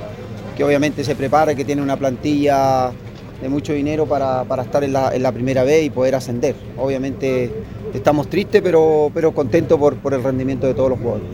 que 0.57 0.65
obviamente 0.65 1.05
se 1.05 1.17
prepara 1.17 1.53
y 1.53 1.57
que 1.57 1.65
tiene 1.65 1.83
una 1.83 1.97
plantilla 1.97 2.93
de 3.41 3.49
mucho 3.49 3.73
dinero 3.73 4.07
para, 4.07 4.45
estar 4.63 4.85
en 4.85 4.93
la, 4.93 5.33
primera 5.33 5.65
vez 5.65 5.85
y 5.85 5.91
poder 5.91 6.15
ascender. 6.15 6.55
Obviamente 6.77 7.51
estamos 7.93 8.29
tristes, 8.29 8.63
pero, 8.63 9.11
pero 9.13 9.33
contentos 9.33 9.79
por, 9.79 9.97
por 9.97 10.15
el 10.15 10.23
rendimiento 10.23 10.67
de 10.67 10.75
todos 10.75 10.91
los 10.91 10.99
jugadores. 10.99 11.27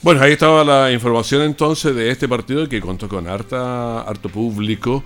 Bueno, 0.00 0.22
ahí 0.22 0.32
estaba 0.32 0.64
la 0.64 0.92
información 0.92 1.42
entonces 1.42 1.94
de 1.94 2.10
este 2.10 2.28
partido 2.28 2.68
que 2.68 2.80
contó 2.80 3.08
con 3.08 3.26
harta, 3.26 4.02
harto 4.02 4.28
público, 4.28 5.02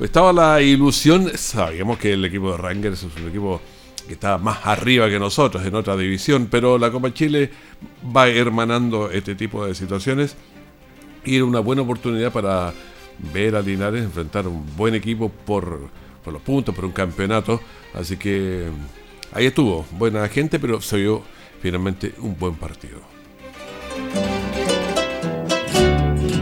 estaba 0.00 0.32
la 0.32 0.60
ilusión, 0.60 1.30
sabíamos 1.36 1.96
que 1.98 2.14
el 2.14 2.24
equipo 2.24 2.50
de 2.50 2.58
Rangers 2.58 3.04
es 3.04 3.16
un 3.16 3.28
equipo 3.28 3.60
que 4.06 4.14
está 4.14 4.38
más 4.38 4.60
arriba 4.64 5.08
que 5.08 5.18
nosotros 5.18 5.64
en 5.64 5.74
otra 5.74 5.96
división, 5.96 6.48
pero 6.50 6.78
la 6.78 6.90
Copa 6.90 7.12
Chile 7.12 7.50
va 8.14 8.28
hermanando 8.28 9.10
este 9.10 9.34
tipo 9.34 9.64
de 9.66 9.74
situaciones 9.74 10.36
y 11.24 11.36
era 11.36 11.44
una 11.44 11.60
buena 11.60 11.82
oportunidad 11.82 12.32
para 12.32 12.72
ver 13.32 13.54
a 13.54 13.62
Linares 13.62 14.02
enfrentar 14.02 14.46
un 14.46 14.64
buen 14.76 14.94
equipo 14.94 15.28
por, 15.28 15.88
por 16.24 16.32
los 16.32 16.42
puntos, 16.42 16.74
por 16.74 16.84
un 16.84 16.92
campeonato. 16.92 17.60
Así 17.94 18.16
que 18.16 18.68
ahí 19.32 19.46
estuvo, 19.46 19.86
buena 19.92 20.28
gente, 20.28 20.58
pero 20.58 20.80
se 20.80 20.98
vio 20.98 21.22
finalmente 21.60 22.14
un 22.18 22.36
buen 22.38 22.54
partido. 22.56 23.00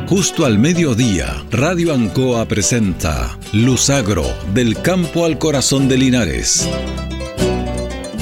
Justo 0.09 0.45
al 0.45 0.59
mediodía, 0.59 1.47
Radio 1.53 1.95
Ancoa 1.95 2.45
presenta 2.47 3.39
Luzagro, 3.53 4.25
del 4.53 4.83
campo 4.83 5.25
al 5.25 5.39
corazón 5.39 5.89
de 5.89 5.99
Linares. 5.99 6.69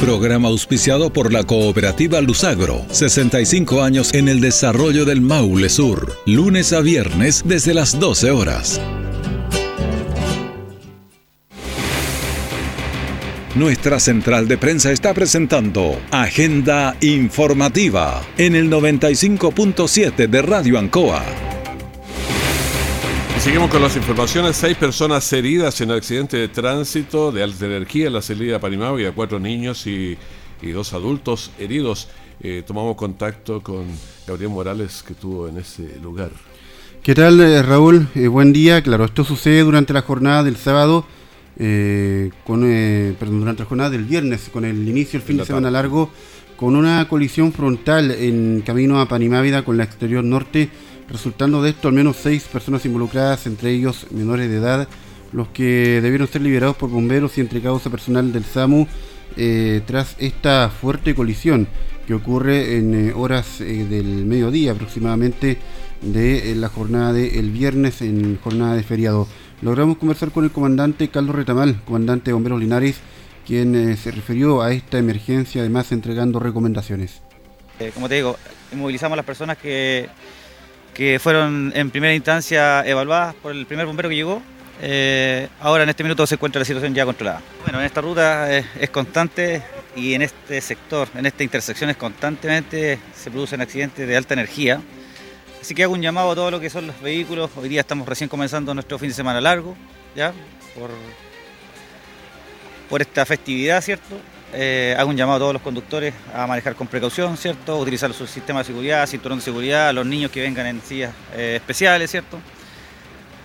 Programa 0.00 0.46
auspiciado 0.46 1.12
por 1.12 1.32
la 1.32 1.42
cooperativa 1.42 2.20
Luzagro, 2.20 2.86
65 2.88 3.82
años 3.82 4.14
en 4.14 4.28
el 4.28 4.40
desarrollo 4.40 5.04
del 5.04 5.20
Maule 5.20 5.68
Sur, 5.68 6.16
lunes 6.24 6.72
a 6.72 6.80
viernes 6.80 7.42
desde 7.44 7.74
las 7.74 7.98
12 7.98 8.30
horas. 8.30 8.80
Nuestra 13.56 13.98
central 13.98 14.46
de 14.46 14.56
prensa 14.56 14.92
está 14.92 15.12
presentando 15.14 16.00
Agenda 16.12 16.96
Informativa 17.00 18.22
en 18.38 18.54
el 18.54 18.70
95.7 18.70 20.28
de 20.28 20.42
Radio 20.42 20.78
Ancoa 20.78 21.47
seguimos 23.48 23.70
con 23.70 23.80
las 23.80 23.96
informaciones. 23.96 24.56
Seis 24.58 24.76
personas 24.76 25.32
heridas 25.32 25.80
en 25.80 25.90
accidente 25.90 26.36
de 26.36 26.48
tránsito 26.48 27.32
de 27.32 27.42
alta 27.42 27.64
energía 27.64 28.08
en 28.08 28.12
la 28.12 28.20
salida 28.20 28.60
y 28.98 29.04
a 29.06 29.12
cuatro 29.12 29.40
niños 29.40 29.86
y, 29.86 30.18
dos 30.60 30.92
adultos 30.92 31.50
heridos. 31.58 32.08
Eh, 32.42 32.62
tomamos 32.66 32.94
contacto 32.94 33.62
con 33.62 33.86
Gabriel 34.26 34.50
Morales 34.50 35.02
que 35.02 35.14
estuvo 35.14 35.48
en 35.48 35.56
ese 35.56 35.98
lugar. 36.02 36.28
¿Qué 37.02 37.14
tal, 37.14 37.40
eh, 37.40 37.62
Raúl? 37.62 38.08
Eh, 38.14 38.28
buen 38.28 38.52
día. 38.52 38.82
Claro, 38.82 39.06
esto 39.06 39.24
sucede 39.24 39.62
durante 39.62 39.94
la 39.94 40.02
jornada 40.02 40.44
del 40.44 40.56
sábado 40.56 41.06
con, 41.56 42.60
perdón, 43.18 43.40
durante 43.40 43.62
la 43.62 43.66
jornada 43.66 43.88
del 43.88 44.04
viernes, 44.04 44.50
con 44.52 44.66
el 44.66 44.86
inicio 44.86 45.18
del 45.18 45.26
fin 45.26 45.38
de 45.38 45.46
semana 45.46 45.70
largo, 45.70 46.10
con 46.58 46.76
una 46.76 47.08
colisión 47.08 47.54
frontal 47.54 48.10
en 48.10 48.62
camino 48.66 49.00
a 49.00 49.08
Panimávida 49.08 49.64
con 49.64 49.78
la 49.78 49.84
exterior 49.84 50.22
norte, 50.22 50.68
resultando 51.08 51.62
de 51.62 51.70
esto 51.70 51.88
al 51.88 51.94
menos 51.94 52.16
seis 52.16 52.44
personas 52.44 52.84
involucradas, 52.84 53.46
entre 53.46 53.70
ellos 53.70 54.06
menores 54.10 54.48
de 54.48 54.56
edad, 54.56 54.88
los 55.32 55.48
que 55.48 56.00
debieron 56.00 56.28
ser 56.28 56.42
liberados 56.42 56.76
por 56.76 56.90
bomberos 56.90 57.36
y 57.38 57.40
entregados 57.40 57.86
a 57.86 57.90
personal 57.90 58.32
del 58.32 58.44
SAMU 58.44 58.86
tras 59.86 60.16
esta 60.18 60.68
fuerte 60.68 61.14
colisión 61.14 61.68
que 62.06 62.14
ocurre 62.14 62.76
en 62.76 63.12
horas 63.14 63.58
del 63.58 64.24
mediodía 64.24 64.72
aproximadamente 64.72 65.58
de 66.00 66.54
la 66.56 66.68
jornada 66.68 67.12
del 67.12 67.50
viernes 67.50 68.00
en 68.02 68.38
jornada 68.38 68.74
de 68.74 68.82
feriado. 68.82 69.28
Logramos 69.60 69.98
conversar 69.98 70.30
con 70.30 70.44
el 70.44 70.52
comandante 70.52 71.08
Carlos 71.08 71.34
Retamal, 71.34 71.82
comandante 71.84 72.26
de 72.26 72.32
Bomberos 72.32 72.60
Linares, 72.60 73.00
quien 73.44 73.74
eh, 73.74 73.96
se 73.96 74.12
refirió 74.12 74.62
a 74.62 74.72
esta 74.72 74.98
emergencia, 74.98 75.62
además 75.62 75.90
entregando 75.90 76.38
recomendaciones. 76.38 77.22
Eh, 77.80 77.90
como 77.92 78.08
te 78.08 78.16
digo, 78.16 78.36
movilizamos 78.72 79.14
a 79.14 79.16
las 79.16 79.26
personas 79.26 79.58
que, 79.58 80.08
que 80.98 81.20
fueron 81.20 81.72
en 81.76 81.92
primera 81.92 82.12
instancia 82.12 82.84
evaluadas 82.84 83.32
por 83.36 83.52
el 83.52 83.66
primer 83.66 83.86
bombero 83.86 84.08
que 84.08 84.16
llegó. 84.16 84.42
Eh, 84.82 85.48
ahora 85.60 85.84
en 85.84 85.88
este 85.90 86.02
minuto 86.02 86.26
se 86.26 86.34
encuentra 86.34 86.58
la 86.58 86.64
situación 86.64 86.92
ya 86.92 87.04
controlada. 87.04 87.40
Bueno, 87.62 87.78
en 87.78 87.86
esta 87.86 88.00
ruta 88.00 88.52
es 88.52 88.90
constante 88.90 89.62
y 89.94 90.14
en 90.14 90.22
este 90.22 90.60
sector, 90.60 91.06
en 91.14 91.24
esta 91.24 91.44
intersección 91.44 91.88
es 91.90 91.96
constantemente 91.96 92.98
se 93.14 93.30
producen 93.30 93.60
accidentes 93.60 94.08
de 94.08 94.16
alta 94.16 94.34
energía. 94.34 94.80
Así 95.60 95.72
que 95.72 95.84
hago 95.84 95.94
un 95.94 96.02
llamado 96.02 96.32
a 96.32 96.34
todo 96.34 96.50
lo 96.50 96.58
que 96.58 96.68
son 96.68 96.88
los 96.88 97.00
vehículos. 97.00 97.48
Hoy 97.54 97.68
día 97.68 97.82
estamos 97.82 98.08
recién 98.08 98.28
comenzando 98.28 98.74
nuestro 98.74 98.98
fin 98.98 99.10
de 99.10 99.14
semana 99.14 99.40
largo, 99.40 99.76
ya, 100.16 100.32
por, 100.74 100.90
por 102.90 103.02
esta 103.02 103.24
festividad, 103.24 103.80
¿cierto? 103.82 104.16
Eh, 104.54 104.96
hago 104.98 105.10
un 105.10 105.16
llamado 105.16 105.36
a 105.36 105.38
todos 105.40 105.52
los 105.52 105.62
conductores 105.62 106.14
a 106.34 106.46
manejar 106.46 106.74
con 106.74 106.86
precaución, 106.86 107.36
¿cierto? 107.36 107.78
Utilizar 107.78 108.12
su 108.14 108.26
sistema 108.26 108.60
de 108.60 108.64
seguridad, 108.64 109.06
cinturón 109.06 109.38
de 109.38 109.44
seguridad, 109.44 109.88
a 109.88 109.92
los 109.92 110.06
niños 110.06 110.30
que 110.30 110.40
vengan 110.40 110.66
en 110.66 110.80
sillas 110.80 111.12
eh, 111.34 111.56
especiales, 111.56 112.10
¿cierto? 112.10 112.38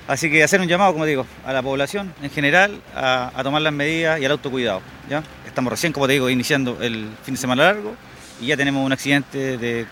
Así 0.07 0.29
que 0.29 0.43
hacer 0.43 0.61
un 0.61 0.67
llamado, 0.67 0.93
como 0.93 1.05
digo, 1.05 1.25
a 1.45 1.53
la 1.53 1.61
población 1.61 2.13
en 2.21 2.29
general 2.29 2.81
a, 2.95 3.31
tomar 3.43 3.61
las 3.61 3.73
medidas 3.73 4.19
y 4.19 4.25
al 4.25 4.31
autocuidado, 4.31 4.81
¿ya? 5.09 5.23
Estamos 5.45 5.71
recién, 5.71 5.91
como 5.93 6.07
te 6.07 6.13
digo, 6.13 6.29
iniciando 6.29 6.77
el 6.81 7.09
fin 7.23 7.35
de 7.35 7.39
semana 7.39 7.63
largo 7.63 7.95
y 8.41 8.47
ya 8.47 8.57
tenemos 8.57 8.85
un 8.85 8.91
accidente 8.91 9.57
de 9.57 9.85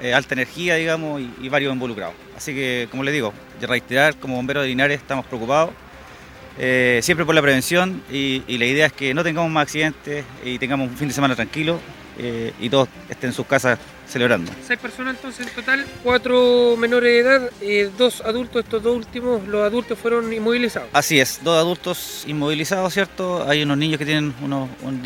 eh, 0.00 0.12
alta 0.12 0.34
energía, 0.34 0.74
digamos, 0.74 1.22
y, 1.40 1.48
varios 1.48 1.72
involucrados. 1.72 2.14
Así 2.36 2.54
que, 2.54 2.88
como 2.90 3.02
les 3.02 3.14
digo, 3.14 3.32
de 3.58 3.66
reiterar, 3.66 4.16
como 4.16 4.36
bomberos 4.36 4.64
de 4.64 4.68
Linares 4.68 5.00
estamos 5.00 5.24
preocupados, 5.24 5.70
eh, 6.58 7.00
siempre 7.02 7.26
por 7.26 7.34
la 7.34 7.42
prevención 7.42 8.02
y, 8.10 8.42
la 8.56 8.64
idea 8.64 8.86
es 8.86 8.92
que 8.92 9.12
no 9.14 9.22
tengamos 9.22 9.50
más 9.50 9.64
accidentes 9.64 10.24
y 10.44 10.58
tengamos 10.58 10.88
un 10.88 10.96
fin 10.96 11.08
de 11.08 11.14
semana 11.14 11.34
tranquilo 11.34 11.78
eh, 12.18 12.52
y 12.60 12.70
todos 12.70 12.88
estén 13.08 13.30
en 13.30 13.34
sus 13.34 13.46
casas 13.46 13.78
celebrando. 14.08 14.50
Seis 14.66 14.78
personas 14.78 15.16
entonces 15.16 15.46
en 15.46 15.54
total, 15.54 15.84
cuatro 16.02 16.76
menores 16.78 17.12
de 17.12 17.18
edad, 17.20 17.90
dos 17.98 18.20
adultos, 18.22 18.64
estos 18.64 18.82
dos 18.82 18.96
últimos, 18.96 19.46
los 19.46 19.62
adultos 19.62 19.98
fueron 19.98 20.32
inmovilizados. 20.32 20.88
Así 20.92 21.20
es, 21.20 21.40
dos 21.42 21.58
adultos 21.58 22.24
inmovilizados, 22.26 22.94
¿cierto? 22.94 23.46
Hay 23.48 23.62
unos 23.62 23.76
niños 23.76 23.98
que 23.98 24.06
tienen 24.06 24.34
unos, 24.42 24.70
un, 24.82 25.02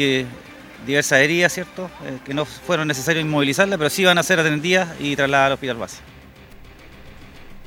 diversas 0.87 1.21
heridas, 1.21 1.53
¿cierto? 1.53 1.91
Eh, 2.05 2.19
que 2.25 2.35
no 2.35 2.45
fueron 2.45 2.89
necesarios 2.89 3.25
inmovilizarla, 3.25 3.77
pero 3.79 3.91
sí 3.91 4.05
van 4.05 4.19
a 4.19 4.23
ser 4.23 4.41
atendidas 4.41 4.89
y 5.01 5.17
trasladadas 5.17 5.47
al 5.49 5.53
hospital 5.55 5.77
base. 5.77 5.97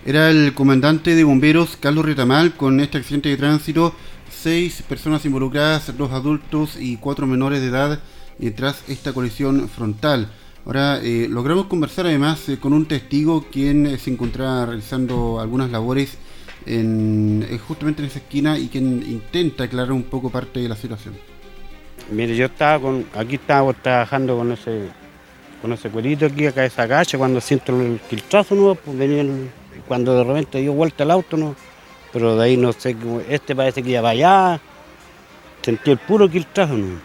Era 0.06 0.30
el 0.30 0.54
comandante 0.54 1.16
de 1.16 1.24
bomberos, 1.24 1.78
Carlos 1.80 2.04
Retamal, 2.04 2.56
con 2.56 2.82
este 2.82 2.98
accidente 2.98 3.30
de 3.30 3.38
tránsito, 3.38 3.96
seis 4.30 4.82
personas 4.82 5.24
involucradas, 5.24 5.98
dos 5.98 6.12
adultos 6.12 6.76
y 6.78 6.98
cuatro 6.98 7.26
menores 7.26 7.62
de 7.62 7.68
edad, 7.68 8.00
eh, 8.38 8.52
tras 8.52 8.84
esta 8.90 9.14
colisión 9.14 9.70
frontal. 9.70 10.28
Ahora, 10.66 11.00
eh, 11.02 11.28
logramos 11.30 11.68
conversar 11.68 12.06
además 12.06 12.46
con 12.60 12.74
un 12.74 12.86
testigo 12.86 13.46
quien 13.50 13.98
se 13.98 14.12
encontraba 14.12 14.66
realizando 14.66 15.40
algunas 15.40 15.72
labores 15.72 16.18
en, 16.66 17.48
justamente 17.66 18.02
en 18.02 18.10
esa 18.10 18.20
esquina 18.20 18.58
y 18.60 18.68
quien 18.68 19.04
intenta 19.10 19.64
aclarar 19.64 19.94
un 19.94 20.04
poco 20.04 20.30
parte 20.30 20.60
de 20.60 20.68
la 20.68 20.76
situación. 20.76 21.14
Mire, 22.12 22.36
yo 22.36 22.48
estaba 22.48 22.78
con, 22.82 23.06
aquí 23.16 23.36
estaba 23.36 23.72
trabajando 23.72 24.38
con 24.38 24.52
ese, 24.52 24.90
con 25.62 25.72
ese 25.72 25.90
cuerito 25.90 26.26
aquí 26.26 26.46
acá 26.46 26.60
de 26.60 26.68
esa 26.68 26.90
calle, 26.90 27.18
cuando 27.18 27.40
siento 27.40 27.80
el 27.80 28.02
quiltrazo 28.10 28.54
nuevo, 28.54 28.76
pues 28.76 28.98
venía 28.98 29.24
cuando 29.88 30.16
de 30.18 30.24
repente 30.24 30.60
dio 30.60 30.74
vuelta 30.74 31.04
el 31.04 31.12
auto, 31.12 31.38
no, 31.38 31.56
pero 32.12 32.36
de 32.36 32.46
ahí 32.46 32.58
no 32.58 32.74
sé, 32.74 32.96
este 33.30 33.56
parece 33.56 33.84
que 33.84 33.92
iba 33.92 34.02
para 34.02 34.12
allá, 34.12 34.62
sentí 35.62 35.92
el 35.92 35.98
puro 35.98 36.30
quiltrazo, 36.30 36.78
no. 36.78 37.00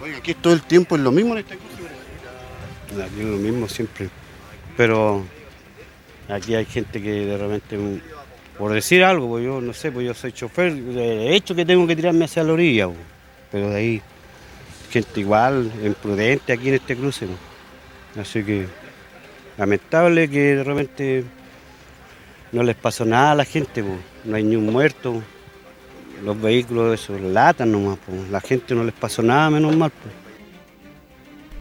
Oye, 0.00 0.16
aquí 0.16 0.34
todo 0.34 0.52
el 0.52 0.62
tiempo 0.62 0.96
es 0.96 1.02
lo 1.02 1.12
mismo 1.12 1.34
en 1.34 1.40
esta 1.40 1.54
cosa. 1.54 3.04
Aquí 3.04 3.20
es 3.20 3.26
lo 3.26 3.36
mismo 3.38 3.68
siempre, 3.68 4.10
pero 4.76 5.24
aquí 6.28 6.54
hay 6.54 6.66
gente 6.66 7.00
que 7.00 7.26
de 7.26 7.38
repente, 7.38 7.78
por 8.58 8.72
decir 8.72 9.02
algo, 9.02 9.28
pues 9.28 9.44
yo 9.44 9.60
no 9.60 9.72
sé, 9.72 9.90
pues 9.92 10.06
yo 10.06 10.14
soy 10.14 10.32
chofer, 10.32 10.74
de 10.74 11.34
hecho 11.34 11.54
que 11.54 11.64
tengo 11.64 11.86
que 11.86 11.96
tirarme 11.96 12.26
hacia 12.26 12.44
la 12.44 12.52
orilla. 12.52 12.86
Pues 12.86 12.98
pero 13.52 13.68
de 13.68 13.76
ahí 13.76 14.02
gente 14.90 15.20
igual, 15.20 15.70
imprudente 15.84 16.52
aquí 16.52 16.68
en 16.68 16.74
este 16.74 16.96
cruce. 16.96 17.26
Así 18.18 18.42
que 18.42 18.66
lamentable 19.56 20.28
que 20.28 20.56
de 20.56 20.64
repente 20.64 21.24
no 22.52 22.62
les 22.62 22.76
pasó 22.76 23.04
nada 23.04 23.32
a 23.32 23.34
la 23.34 23.44
gente, 23.44 23.82
no 24.24 24.36
hay 24.36 24.44
ni 24.44 24.56
un 24.56 24.66
muerto, 24.66 25.22
los 26.24 26.40
vehículos 26.40 27.00
eso 27.00 27.18
latan 27.18 27.72
nomás, 27.72 27.98
la 28.30 28.40
gente 28.40 28.74
no 28.74 28.84
les 28.84 28.94
pasó 28.94 29.22
nada, 29.22 29.50
menos 29.50 29.76
mal. 29.76 29.92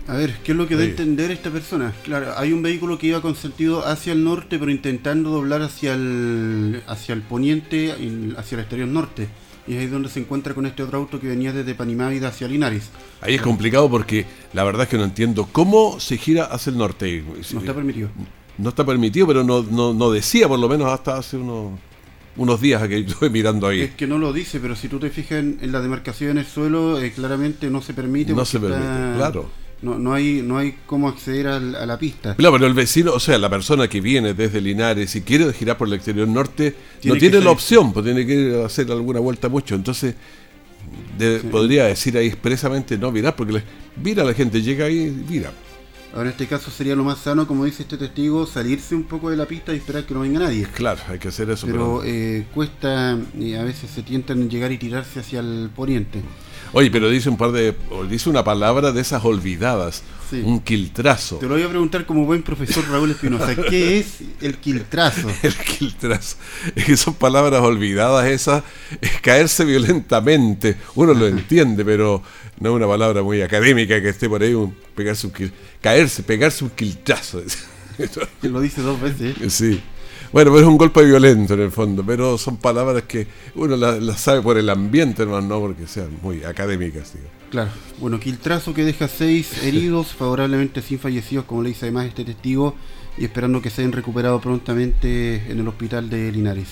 A 0.07 0.15
ver, 0.15 0.33
¿qué 0.43 0.51
es 0.51 0.57
lo 0.57 0.67
que 0.67 0.75
da 0.75 0.81
a 0.81 0.85
entender 0.85 1.31
esta 1.31 1.49
persona? 1.49 1.93
Claro, 2.03 2.33
hay 2.35 2.51
un 2.51 2.61
vehículo 2.61 2.97
que 2.97 3.07
iba 3.07 3.21
con 3.21 3.35
sentido 3.35 3.85
hacia 3.85 4.13
el 4.13 4.23
norte, 4.23 4.59
pero 4.59 4.69
intentando 4.69 5.29
doblar 5.29 5.61
hacia 5.61 5.93
el, 5.93 6.83
hacia 6.87 7.13
el 7.13 7.21
poniente, 7.21 7.91
hacia 8.37 8.55
el 8.55 8.61
exterior 8.61 8.87
norte 8.87 9.27
y 9.67 9.75
es 9.75 9.79
ahí 9.79 9.87
donde 9.87 10.09
se 10.09 10.19
encuentra 10.19 10.53
con 10.53 10.65
este 10.65 10.83
otro 10.83 10.97
auto 10.97 11.19
que 11.19 11.27
venía 11.27 11.53
desde 11.53 11.75
Panimávida 11.75 12.29
hacia 12.29 12.47
Linares. 12.47 12.89
Ahí 13.21 13.35
es 13.35 13.41
complicado 13.41 13.89
porque 13.89 14.25
la 14.53 14.63
verdad 14.63 14.83
es 14.83 14.89
que 14.89 14.97
no 14.97 15.03
entiendo 15.03 15.47
cómo 15.51 15.99
se 15.99 16.17
gira 16.17 16.45
hacia 16.45 16.71
el 16.71 16.77
norte. 16.77 17.23
No 17.53 17.59
está 17.59 17.73
permitido. 17.73 18.09
No 18.61 18.69
está 18.69 18.85
permitido, 18.85 19.27
pero 19.27 19.43
no, 19.43 19.63
no, 19.63 20.11
decía 20.11 20.47
por 20.47 20.59
lo 20.59 20.69
menos 20.69 20.87
hasta 20.87 21.17
hace 21.17 21.37
unos, 21.37 21.79
unos 22.37 22.61
días 22.61 22.87
que 22.87 22.99
estuve 22.99 23.29
mirando 23.29 23.67
ahí. 23.67 23.81
Es 23.81 23.95
que 23.95 24.07
no 24.07 24.17
lo 24.17 24.31
dice, 24.31 24.59
pero 24.59 24.75
si 24.75 24.87
tú 24.87 24.99
te 24.99 25.09
fijas 25.09 25.39
en, 25.39 25.71
la 25.71 25.81
demarcación 25.81 26.31
en 26.31 26.37
el 26.39 26.45
suelo, 26.45 27.01
eh, 27.01 27.11
claramente 27.11 27.69
no 27.69 27.81
se 27.81 27.93
permite. 27.93 28.33
No 28.33 28.45
se 28.45 28.59
permite, 28.59 29.15
claro 29.15 29.61
no, 29.81 29.97
no, 29.97 30.13
hay, 30.13 30.41
no 30.43 30.57
hay 30.57 30.75
cómo 30.85 31.07
acceder 31.07 31.47
a 31.47 31.59
la, 31.59 31.97
pista. 31.97 32.35
Claro, 32.35 32.53
pero 32.53 32.67
el 32.67 32.73
vecino, 32.73 33.13
o 33.13 33.19
sea, 33.19 33.37
la 33.37 33.49
persona 33.49 33.87
que 33.87 33.99
viene 33.99 34.33
desde 34.33 34.61
Linares 34.61 35.15
y 35.15 35.21
quiere 35.21 35.51
girar 35.53 35.77
por 35.77 35.87
el 35.87 35.95
exterior 35.95 36.27
norte, 36.27 36.75
no 37.03 37.15
tiene 37.15 37.39
la 37.39 37.51
opción, 37.51 37.91
pues 37.91 38.05
tiene 38.05 38.25
que 38.25 38.61
hacer 38.63 38.91
alguna 38.91 39.19
vuelta 39.19 39.49
mucho. 39.49 39.73
Entonces, 39.73 40.15
podría 41.49 41.85
decir 41.85 42.15
ahí 42.17 42.27
expresamente 42.27 42.97
no 42.97 43.11
virar, 43.11 43.35
porque 43.35 43.63
vira 43.95 44.23
la 44.23 44.33
gente, 44.33 44.61
llega 44.61 44.85
ahí 44.85 44.99
y 44.99 45.09
vira. 45.09 45.51
Ahora 46.13 46.23
en 46.23 46.31
este 46.31 46.47
caso 46.47 46.69
sería 46.71 46.95
lo 46.95 47.05
más 47.05 47.19
sano, 47.19 47.47
como 47.47 47.63
dice 47.63 47.83
este 47.83 47.97
testigo, 47.97 48.45
salirse 48.45 48.95
un 48.95 49.05
poco 49.05 49.29
de 49.29 49.37
la 49.37 49.45
pista 49.45 49.73
y 49.73 49.77
esperar 49.77 50.03
que 50.05 50.13
no 50.13 50.19
venga 50.19 50.39
nadie. 50.39 50.67
Claro, 50.73 50.99
hay 51.07 51.19
que 51.19 51.29
hacer 51.29 51.49
eso. 51.49 51.65
Pero, 51.65 52.01
eh, 52.03 52.45
cuesta, 52.53 53.17
y 53.39 53.53
a 53.53 53.63
veces 53.63 53.89
se 53.91 54.03
tientan 54.03 54.49
llegar 54.49 54.73
y 54.73 54.77
tirarse 54.77 55.21
hacia 55.21 55.39
el 55.39 55.69
poniente. 55.73 56.21
Oye, 56.73 56.91
pero 56.91 57.09
dice 57.09 57.29
un 57.29 57.37
par 57.37 57.51
de. 57.51 57.75
dice 58.09 58.29
una 58.29 58.43
palabra 58.43 58.91
de 58.91 59.01
esas 59.01 59.23
olvidadas. 59.23 60.03
Un 60.33 60.59
quiltrazo. 60.61 61.37
Te 61.37 61.47
lo 61.47 61.55
voy 61.55 61.63
a 61.63 61.69
preguntar 61.69 62.05
como 62.05 62.25
buen 62.25 62.43
profesor 62.43 62.87
Raúl 62.89 63.11
Espinosa. 63.11 63.55
¿Qué 63.55 63.99
es 63.99 64.19
el 64.41 64.57
quiltrazo? 64.57 65.27
el 65.43 65.53
quiltrazo. 65.55 66.37
Es 66.75 66.85
que 66.85 66.97
son 66.97 67.13
palabras 67.15 67.61
olvidadas 67.61 68.27
esas. 68.27 68.63
Es 69.01 69.19
caerse 69.21 69.65
violentamente. 69.65 70.77
Uno 70.95 71.13
lo 71.13 71.27
entiende, 71.27 71.83
pero 71.83 72.23
no 72.59 72.69
es 72.69 72.75
una 72.75 72.87
palabra 72.87 73.23
muy 73.23 73.41
académica 73.41 74.01
que 74.01 74.09
esté 74.09 74.29
por 74.29 74.41
ahí. 74.41 74.53
Un, 74.53 74.75
pegarse 74.95 75.27
un 75.27 75.33
Caerse, 75.81 76.23
pegarse 76.23 76.63
un 76.63 76.69
quiltrazo. 76.69 77.41
lo 78.43 78.61
dice 78.61 78.81
dos 78.81 78.99
veces. 79.01 79.35
Sí. 79.53 79.81
Bueno, 80.31 80.51
pues 80.51 80.63
es 80.63 80.67
un 80.67 80.77
golpe 80.77 81.03
violento 81.03 81.53
en 81.53 81.61
el 81.61 81.71
fondo, 81.71 82.03
pero 82.05 82.37
son 82.37 82.57
palabras 82.57 83.03
que 83.03 83.27
uno 83.55 83.75
las, 83.75 84.19
sabe 84.19 84.41
por 84.41 84.57
el 84.57 84.69
ambiente, 84.69 85.25
no, 85.25 85.41
no 85.41 85.59
porque 85.59 85.87
sean 85.87 86.09
muy 86.21 86.43
académicas. 86.43 87.13
Claro. 87.49 87.71
Bueno, 87.99 88.19
Quiltrazo 88.19 88.73
que 88.73 88.85
deja 88.85 89.07
seis 89.07 89.63
heridos, 89.63 90.13
favorablemente 90.13 90.81
sin 90.81 90.99
fallecidos, 90.99 91.45
como 91.45 91.63
le 91.63 91.69
dice 91.69 91.85
además 91.85 92.07
este 92.07 92.23
testigo, 92.23 92.75
y 93.17 93.25
esperando 93.25 93.61
que 93.61 93.69
sean 93.69 93.91
recuperados 93.91 94.41
prontamente 94.41 95.51
en 95.51 95.59
el 95.59 95.67
hospital 95.67 96.09
de 96.09 96.31
Linares. 96.31 96.69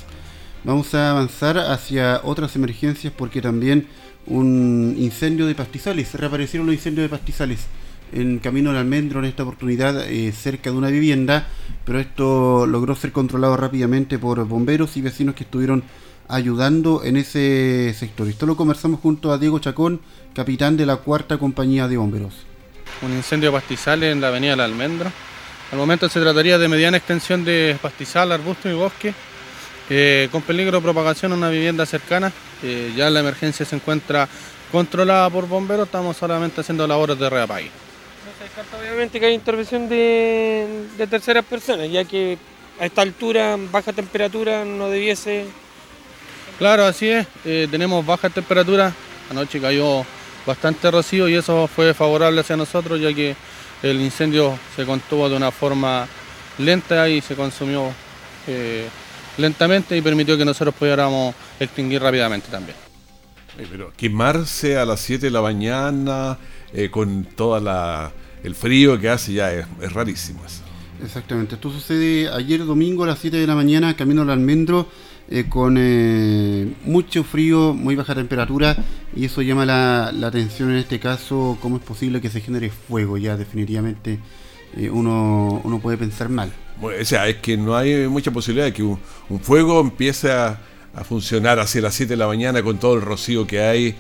Vamos 0.64 0.94
a 0.94 1.12
avanzar 1.12 1.58
hacia 1.58 2.22
otras 2.24 2.56
emergencias 2.56 3.14
porque 3.16 3.42
también 3.42 3.88
un 4.26 4.96
incendio 4.98 5.48
de 5.48 5.56
pastizales, 5.56 6.14
reaparecieron 6.14 6.68
los 6.68 6.76
incendios 6.76 7.04
de 7.04 7.10
pastizales 7.10 7.68
en 8.14 8.40
camino 8.40 8.70
al 8.70 8.78
almendro 8.78 9.20
en 9.20 9.26
esta 9.26 9.44
oportunidad 9.44 10.08
eh, 10.08 10.32
cerca 10.32 10.72
de 10.72 10.78
una 10.78 10.90
vivienda, 10.90 11.48
pero 11.86 12.00
esto 12.00 12.66
logró 12.66 12.96
ser 12.96 13.12
controlado 13.12 13.58
rápidamente 13.58 14.20
por 14.20 14.46
bomberos 14.46 14.98
y 14.98 15.02
vecinos 15.02 15.36
que 15.36 15.44
estuvieron 15.44 15.84
ayudando 16.28 17.04
en 17.04 17.18
ese 17.18 17.94
sector. 17.98 18.28
Esto 18.28 18.46
lo 18.46 18.56
conversamos 18.56 19.00
junto 19.00 19.32
a 19.32 19.38
Diego 19.38 19.60
Chacón, 19.60 20.00
capitán 20.34 20.78
de 20.78 20.86
la 20.86 20.98
cuarta 20.98 21.38
compañía 21.38 21.88
de 21.88 21.98
bomberos. 21.98 22.46
Un 23.02 23.14
incendio 23.14 23.52
de 23.52 23.58
pastizales 23.58 24.12
en 24.12 24.22
la 24.22 24.28
avenida 24.28 24.56
La 24.56 24.66
Almendra. 24.66 25.12
Al 25.72 25.78
momento 25.78 26.08
se 26.10 26.20
trataría 26.20 26.58
de 26.58 26.68
mediana 26.68 26.98
extensión 26.98 27.44
de 27.44 27.78
pastizal, 27.82 28.32
arbusto 28.32 28.70
y 28.70 28.74
bosque, 28.74 29.14
eh, 29.90 30.30
con 30.32 30.42
peligro 30.42 30.78
de 30.78 30.84
propagación 30.84 31.32
a 31.32 31.36
una 31.36 31.50
vivienda 31.50 31.86
cercana. 31.86 32.32
Eh, 32.64 32.94
ya 32.96 33.10
la 33.10 33.20
emergencia 33.22 33.66
se 33.66 33.76
encuentra 33.76 34.28
controlada 34.72 35.30
por 35.30 35.48
bomberos, 35.48 35.88
estamos 35.88 36.18
solamente 36.18 36.62
haciendo 36.62 36.88
labores 36.88 37.18
de 37.18 37.30
reapague. 37.30 37.72
Descarta 38.60 38.84
obviamente 38.84 39.20
que 39.22 39.26
hay 39.26 39.36
intervención 39.36 39.88
de, 39.88 40.68
de 40.98 41.08
terceras 41.08 41.46
personas, 41.46 41.90
ya 41.90 42.04
que 42.04 42.38
a 42.78 42.86
esta 42.86 43.04
altura, 43.04 43.58
baja 43.72 43.94
temperatura, 43.94 44.66
no 44.66 44.90
debiese... 44.90 45.46
Claro, 46.58 46.84
así 46.84 47.08
es. 47.08 47.26
Eh, 47.46 47.70
tenemos 47.72 48.06
baja 48.06 48.30
temperatura. 48.30 48.94
Anoche 49.32 49.62
cayó 49.62 50.06
bastante 50.46 50.92
rocío 50.92 51.30
y 51.30 51.36
eso 51.36 51.68
fue 51.68 51.94
favorable 51.94 52.42
hacia 52.42 52.58
nosotros, 52.58 53.00
ya 53.00 53.14
que 53.14 53.34
el 53.82 54.02
incendio 54.02 54.60
se 54.76 54.86
contuvo 54.86 55.30
de 55.30 55.38
una 55.38 55.52
forma 55.52 56.06
lenta 56.58 57.08
y 57.08 57.22
se 57.22 57.36
consumió 57.36 57.94
eh, 58.46 58.90
lentamente 59.38 59.96
y 59.96 60.02
permitió 60.02 60.38
que 60.38 60.44
nosotros 60.44 60.76
pudiéramos 60.76 61.34
extinguir 61.62 62.02
rápidamente 62.02 62.50
también. 62.50 62.76
Pero 63.72 63.94
quemarse 63.96 64.78
a 64.78 64.84
las 64.84 65.00
7 65.00 65.28
de 65.28 65.32
la 65.32 65.42
mañana 65.42 66.38
eh, 66.74 66.90
con 66.90 67.24
todo 67.24 67.56
el 68.44 68.56
frío 68.56 69.00
que 69.00 69.10
hace 69.10 69.34
ya 69.34 69.54
es, 69.54 69.66
es 69.82 69.94
rarísimo 69.94 70.46
eso. 70.46 70.64
Exactamente, 71.04 71.56
esto 71.56 71.72
sucede 71.72 72.30
ayer 72.30 72.66
domingo 72.66 73.06
a 73.06 73.08
las 73.08 73.20
7 73.20 73.38
de 73.38 73.48
la 73.48 73.56
mañana, 73.56 73.96
camino 73.96 74.22
al 74.22 74.30
almendro, 74.32 74.88
eh, 75.32 75.46
con 75.48 75.78
eh, 75.78 76.74
mucho 76.84 77.24
frío, 77.24 77.74
muy 77.74 77.96
baja 77.96 78.16
temperatura, 78.16 78.76
y 79.16 79.26
eso 79.26 79.42
llama 79.42 79.66
la, 79.66 80.08
atención 80.28 80.72
en 80.72 80.78
este 80.78 81.00
caso, 81.00 81.58
cómo 81.62 81.78
es 81.78 81.84
posible 81.84 82.20
que 82.20 82.30
se 82.30 82.42
genere 82.42 82.70
fuego, 82.70 83.18
ya 83.18 83.38
definitivamente 83.38 84.20
eh, 84.76 84.90
uno, 84.90 85.62
uno 85.64 85.80
puede 85.80 85.98
pensar 85.98 86.30
mal. 86.30 86.52
o 86.82 87.06
sea, 87.06 87.30
es 87.30 87.38
que 87.38 87.56
no 87.56 87.78
hay 87.78 88.08
mucha 88.08 88.32
posibilidad 88.32 88.66
de 88.66 88.74
que 88.74 88.84
un, 88.84 89.00
fuego 89.42 89.80
empiece 89.80 90.32
a, 90.32 90.60
a, 90.94 91.04
funcionar 91.04 91.60
hacia 91.60 91.82
las 91.82 91.94
7 91.94 92.10
de 92.10 92.18
la 92.18 92.28
mañana 92.28 92.62
con 92.62 92.78
todo 92.78 92.96
el 92.96 93.02
rocío 93.02 93.48
que 93.48 93.62
hay, 93.62 93.96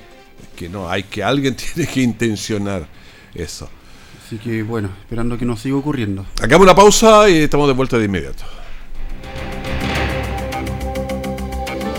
que 0.57 0.67
no, 0.67 0.89
hay 0.89 1.03
que 1.03 1.23
alguien 1.23 1.55
tiene 1.75 1.89
que 1.89 2.01
intencionar 2.01 2.87
eso. 3.33 3.69
Así 4.29 4.37
que 4.37 4.61
bueno, 4.61 4.89
esperando 5.01 5.39
que 5.39 5.45
no 5.45 5.57
siga 5.57 5.75
ocurriendo. 5.77 6.23
Hagamos 6.39 6.65
una 6.65 6.75
pausa 6.75 7.27
y 7.27 7.37
estamos 7.39 7.67
de 7.67 7.73
vuelta 7.73 7.97
de 7.97 8.05
inmediato. 8.05 8.43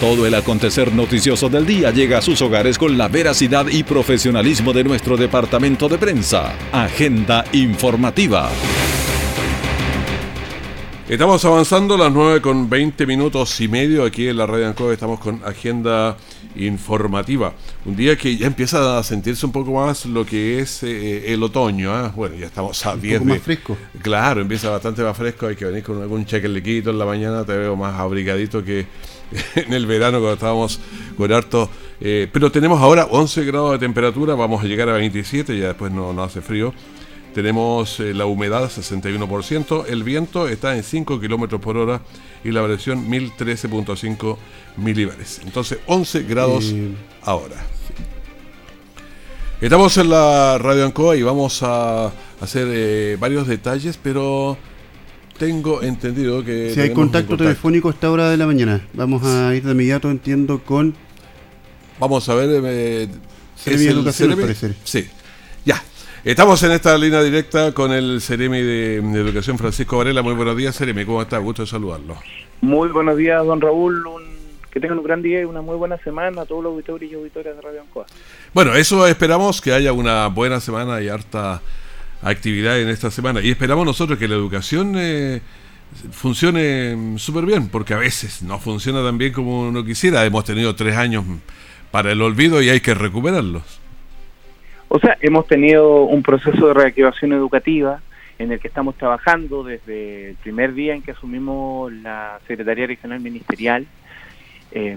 Todo 0.00 0.26
el 0.26 0.34
acontecer 0.34 0.92
noticioso 0.92 1.48
del 1.48 1.64
día 1.64 1.90
llega 1.90 2.18
a 2.18 2.22
sus 2.22 2.42
hogares 2.42 2.76
con 2.76 2.98
la 2.98 3.08
veracidad 3.08 3.66
y 3.68 3.82
profesionalismo 3.82 4.74
de 4.74 4.84
nuestro 4.84 5.16
departamento 5.16 5.88
de 5.88 5.96
prensa. 5.96 6.54
Agenda 6.70 7.44
informativa. 7.52 8.50
Estamos 11.08 11.44
avanzando 11.44 11.96
las 11.96 12.10
9 12.10 12.40
con 12.40 12.68
20 12.68 13.06
minutos 13.06 13.60
y 13.60 13.68
medio 13.68 14.02
aquí 14.04 14.26
en 14.26 14.38
la 14.38 14.44
Radio 14.44 14.66
Ancoa. 14.66 14.92
Estamos 14.92 15.20
con 15.20 15.40
agenda 15.44 16.16
informativa. 16.56 17.54
Un 17.84 17.94
día 17.94 18.16
que 18.16 18.36
ya 18.36 18.48
empieza 18.48 18.98
a 18.98 19.04
sentirse 19.04 19.46
un 19.46 19.52
poco 19.52 19.70
más 19.70 20.04
lo 20.06 20.26
que 20.26 20.58
es 20.58 20.82
eh, 20.82 21.32
el 21.32 21.44
otoño. 21.44 21.92
¿ah? 21.92 22.12
Bueno, 22.14 22.34
ya 22.34 22.46
estamos 22.46 22.84
a 22.84 22.96
10 22.96 23.24
más 23.24 23.38
fresco. 23.40 23.76
Claro, 24.02 24.40
empieza 24.40 24.68
bastante 24.68 25.04
más 25.04 25.16
fresco. 25.16 25.46
Hay 25.46 25.54
que 25.54 25.66
venir 25.66 25.84
con 25.84 26.02
algún 26.02 26.26
chequelequito 26.26 26.90
en 26.90 26.98
la 26.98 27.04
mañana. 27.04 27.44
Te 27.44 27.56
veo 27.56 27.76
más 27.76 27.94
abrigadito 27.94 28.64
que 28.64 28.88
en 29.54 29.72
el 29.72 29.86
verano 29.86 30.18
cuando 30.18 30.34
estábamos 30.34 30.80
con 31.16 31.30
harto. 31.30 31.70
Eh, 32.00 32.28
pero 32.32 32.50
tenemos 32.50 32.80
ahora 32.80 33.06
11 33.08 33.44
grados 33.44 33.70
de 33.70 33.78
temperatura. 33.78 34.34
Vamos 34.34 34.64
a 34.64 34.66
llegar 34.66 34.88
a 34.88 34.94
27. 34.94 35.56
Ya 35.56 35.68
después 35.68 35.92
no, 35.92 36.12
no 36.12 36.24
hace 36.24 36.42
frío. 36.42 36.74
Tenemos 37.36 38.00
eh, 38.00 38.14
la 38.14 38.24
humedad 38.24 38.70
61%, 38.70 39.84
el 39.90 40.04
viento 40.04 40.48
está 40.48 40.74
en 40.74 40.82
5 40.82 41.20
kilómetros 41.20 41.60
por 41.60 41.76
hora 41.76 42.00
y 42.42 42.50
la 42.50 42.64
presión 42.64 43.10
1013.5 43.10 44.38
milibares. 44.78 45.42
Entonces 45.44 45.80
11 45.84 46.22
grados 46.22 46.72
ahora. 47.20 47.56
Estamos 49.60 49.98
en 49.98 50.08
la 50.08 50.56
Radio 50.56 50.86
Ancoa 50.86 51.14
y 51.14 51.22
vamos 51.22 51.62
a 51.62 52.06
hacer 52.40 52.68
eh, 52.70 53.18
varios 53.20 53.46
detalles, 53.46 53.98
pero 54.02 54.56
tengo 55.38 55.82
entendido 55.82 56.42
que... 56.42 56.72
Si 56.72 56.80
hay 56.80 56.94
contacto, 56.94 57.36
telefónico 57.36 57.88
a 57.88 57.90
esta 57.90 58.10
hora 58.10 58.30
de 58.30 58.38
la 58.38 58.46
mañana, 58.46 58.88
vamos 58.94 59.22
a 59.24 59.54
ir 59.54 59.62
de 59.62 59.72
inmediato, 59.72 60.10
entiendo, 60.10 60.64
con... 60.64 60.94
Vamos 62.00 62.30
a 62.30 62.34
ver... 62.34 62.62
Eh, 62.64 63.08
¿Es 63.66 63.82
el 63.82 64.74
Sí. 64.84 65.06
Ya, 65.66 65.82
Estamos 66.26 66.60
en 66.64 66.72
esta 66.72 66.98
línea 66.98 67.22
directa 67.22 67.70
con 67.70 67.92
el 67.92 68.20
Ceremi 68.20 68.60
de, 68.60 68.96
Educación 68.96 69.58
Francisco 69.58 69.98
Varela. 69.98 70.22
Muy 70.22 70.34
buenos 70.34 70.56
días, 70.56 70.76
Ceremi. 70.76 71.04
¿Cómo 71.04 71.22
está? 71.22 71.38
Gusto 71.38 71.62
de 71.62 71.68
saludarlo. 71.68 72.16
Muy 72.62 72.88
buenos 72.88 73.16
días, 73.16 73.46
don 73.46 73.60
Raúl. 73.60 74.02
Que 74.72 74.80
tengan 74.80 74.98
un 74.98 75.04
gran 75.04 75.22
día 75.22 75.42
y 75.42 75.44
una 75.44 75.62
muy 75.62 75.76
buena 75.76 75.98
semana 75.98 76.42
a 76.42 76.44
todos 76.44 76.64
los 76.64 76.72
auditores 76.72 77.12
y 77.12 77.14
auditoras 77.14 77.54
de 77.54 77.62
Radio 77.62 77.80
Ancoa. 77.80 78.06
Bueno, 78.52 78.74
eso 78.74 79.06
esperamos 79.06 79.60
que 79.60 79.72
haya 79.72 79.92
una 79.92 80.26
buena 80.26 80.58
semana 80.58 81.00
y 81.00 81.08
harta 81.08 81.62
actividad 82.22 82.80
en 82.80 82.88
esta 82.88 83.12
semana. 83.12 83.40
Y 83.40 83.52
esperamos 83.52 83.86
nosotros 83.86 84.18
que 84.18 84.26
la 84.26 84.34
educación 84.34 84.94
eh, 84.96 85.42
funcione 86.10 87.14
súper 87.18 87.46
bien, 87.46 87.68
porque 87.68 87.94
a 87.94 87.98
veces 87.98 88.42
no 88.42 88.58
funciona 88.58 89.00
tan 89.04 89.16
bien 89.16 89.32
como 89.32 89.68
uno 89.68 89.84
quisiera. 89.84 90.24
Hemos 90.24 90.44
tenido 90.44 90.74
tres 90.74 90.96
años 90.96 91.24
para 91.92 92.10
el 92.10 92.20
olvido 92.20 92.60
y 92.62 92.68
hay 92.68 92.80
que 92.80 92.94
recuperarlos. 92.94 93.85
O 94.88 94.98
sea, 94.98 95.16
hemos 95.20 95.46
tenido 95.46 96.04
un 96.04 96.22
proceso 96.22 96.68
de 96.68 96.74
reactivación 96.74 97.32
educativa 97.32 98.00
en 98.38 98.52
el 98.52 98.60
que 98.60 98.68
estamos 98.68 98.94
trabajando 98.96 99.64
desde 99.64 100.30
el 100.30 100.36
primer 100.36 100.74
día 100.74 100.94
en 100.94 101.02
que 101.02 101.12
asumimos 101.12 101.92
la 101.92 102.38
Secretaría 102.46 102.86
Regional 102.86 103.20
Ministerial. 103.20 103.86
Eh, 104.72 104.96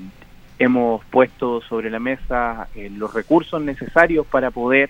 hemos 0.60 1.04
puesto 1.06 1.62
sobre 1.62 1.90
la 1.90 2.00
mesa 2.00 2.68
eh, 2.76 2.90
los 2.90 3.14
recursos 3.14 3.62
necesarios 3.62 4.28
para 4.28 4.52
poder 4.52 4.90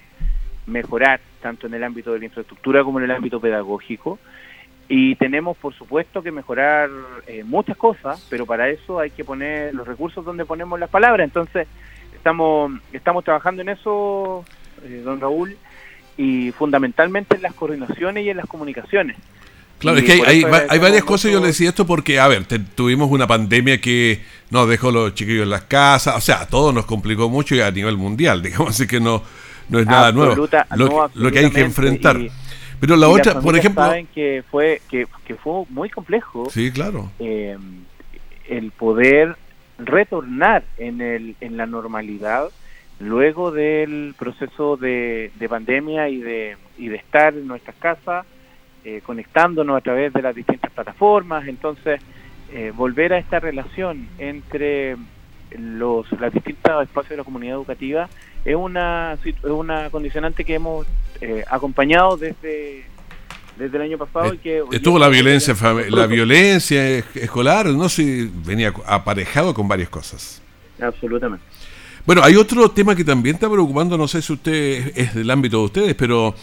mejorar 0.66 1.22
tanto 1.42 1.68
en 1.68 1.76
el 1.76 1.84
ámbito 1.84 2.12
de 2.12 2.20
la 2.20 2.26
infraestructura 2.26 2.84
como 2.84 3.00
en 3.00 3.06
el 3.06 3.12
ámbito 3.12 3.40
pedagógico. 3.40 4.20
Y 4.88 5.16
tenemos, 5.16 5.56
por 5.58 5.76
supuesto, 5.76 6.24
que 6.24 6.32
mejorar 6.32 6.90
eh, 7.28 7.44
muchas 7.44 7.78
cosas, 7.78 8.26
pero 8.30 8.48
para 8.48 8.70
eso 8.70 9.00
hay 9.00 9.12
que 9.12 9.24
poner 9.24 9.74
los 9.76 9.88
recursos 9.88 10.26
donde 10.26 10.46
ponemos 10.46 10.80
las 10.80 10.90
palabras. 10.90 11.24
Entonces, 11.26 11.68
estamos, 12.16 12.74
estamos 12.92 13.24
trabajando 13.24 13.62
en 13.62 13.70
eso 13.70 14.44
eh, 14.84 15.02
don 15.04 15.20
Raúl, 15.20 15.58
y 16.18 16.52
fundamentalmente 16.52 17.36
en 17.36 17.44
las 17.44 17.54
coordinaciones 17.54 18.26
y 18.26 18.30
en 18.30 18.38
las 18.38 18.46
comunicaciones. 18.46 19.18
Claro, 19.80 19.98
es 19.98 20.04
que 20.04 20.12
hay, 20.12 20.44
hay, 20.70 20.80
varias 20.80 21.06
cosas, 21.06 21.32
yo 21.32 21.40
le 21.40 21.48
decía 21.48 21.70
esto 21.70 21.86
porque, 21.88 22.20
a 22.20 22.28
ver, 22.28 22.44
tuvimos 22.76 23.10
una 23.10 23.28
pandemia 23.28 23.80
que 23.80 24.22
nos 24.50 24.68
dejó 24.68 24.92
los 24.92 25.14
chiquillos 25.14 25.44
en 25.44 25.52
las 25.52 25.64
casas, 25.64 26.18
o 26.18 26.22
sea, 26.22 26.46
todo 26.48 26.74
nos 26.74 26.86
complicó 26.86 27.30
mucho 27.30 27.56
y 27.56 27.62
a 27.62 27.72
nivel 27.72 27.96
mundial, 27.96 28.42
digamos, 28.44 28.72
así 28.72 28.88
que 28.88 29.00
no, 29.00 29.24
no 29.70 29.80
es 29.80 29.86
nada 29.86 30.12
nuevo. 30.12 30.50
Lo, 31.16 31.32
que 31.32 31.40
hay 31.40 31.50
que 31.50 31.62
enfrentar. 31.62 32.20
Pero 32.82 32.98
la 32.98 33.08
otra, 33.08 33.40
por 33.40 33.58
ejemplo... 33.58 33.84
Saben 33.84 34.08
que 34.08 34.44
fue, 34.52 34.82
que, 34.90 35.08
que 35.26 35.36
fue 35.36 35.64
muy 35.70 35.90
complejo. 35.90 36.50
Sí, 36.52 36.72
claro. 36.72 37.10
Eh, 37.20 37.58
el 38.50 38.72
poder 38.72 39.38
retornar 39.78 40.64
en, 40.78 41.00
el, 41.00 41.36
en 41.40 41.56
la 41.56 41.66
normalidad 41.66 42.50
luego 43.00 43.52
del 43.52 44.14
proceso 44.18 44.78
de, 44.78 45.32
pandemia 45.50 46.10
y 46.10 46.20
de, 46.20 46.58
y 46.78 46.90
de 46.90 46.98
estar 46.98 47.34
en 47.34 47.48
nuestras 47.48 47.76
casas, 47.78 48.26
eh, 48.84 49.02
conectándonos 49.06 49.78
a 49.78 49.82
través 49.82 50.14
de 50.14 50.22
las 50.22 50.36
distintas 50.36 50.72
plataformas, 50.72 51.48
entonces 51.48 52.02
eh, 52.52 52.72
volver 52.76 53.14
a 53.14 53.18
esta 53.18 53.40
relación 53.40 54.08
entre 54.18 54.98
los, 55.52 56.12
los 56.12 56.34
distintos 56.34 56.84
espacios 56.84 57.12
de 57.12 57.18
la 57.18 57.24
comunidad 57.24 57.56
educativa 57.56 58.10
es 58.46 58.56
una, 58.56 59.18
es 59.24 59.44
una 59.44 59.90
condicionante 59.90 60.46
que 60.46 60.56
hemos 60.56 60.88
eh, 61.22 61.44
acompañado 61.50 62.18
desde, 62.18 62.86
desde 63.58 63.78
el 63.78 63.84
año 63.84 63.98
pasado 63.98 64.34
y 64.34 64.38
que... 64.38 64.64
Estuvo 64.72 64.98
la 64.98 65.10
violencia, 65.10 65.54
la 65.90 66.08
violencia 66.08 67.00
escolar, 67.16 67.66
no 67.68 67.90
sé, 67.90 68.30
venía 68.46 68.74
aparejado 68.86 69.54
con 69.54 69.68
varias 69.68 69.90
cosas. 69.90 70.42
Absolutamente. 70.82 71.44
Bueno, 72.06 72.24
hay 72.24 72.36
otro 72.36 72.70
tema 72.72 72.96
que 72.96 73.04
también 73.04 73.36
está 73.36 73.50
preocupando, 73.50 73.98
no 73.98 74.08
sé 74.08 74.22
si 74.22 74.34
usted 74.34 74.92
es 74.96 75.14
del 75.14 75.30
ámbito 75.30 75.60
de 75.60 75.64
ustedes, 75.66 75.96
pero 75.96 76.34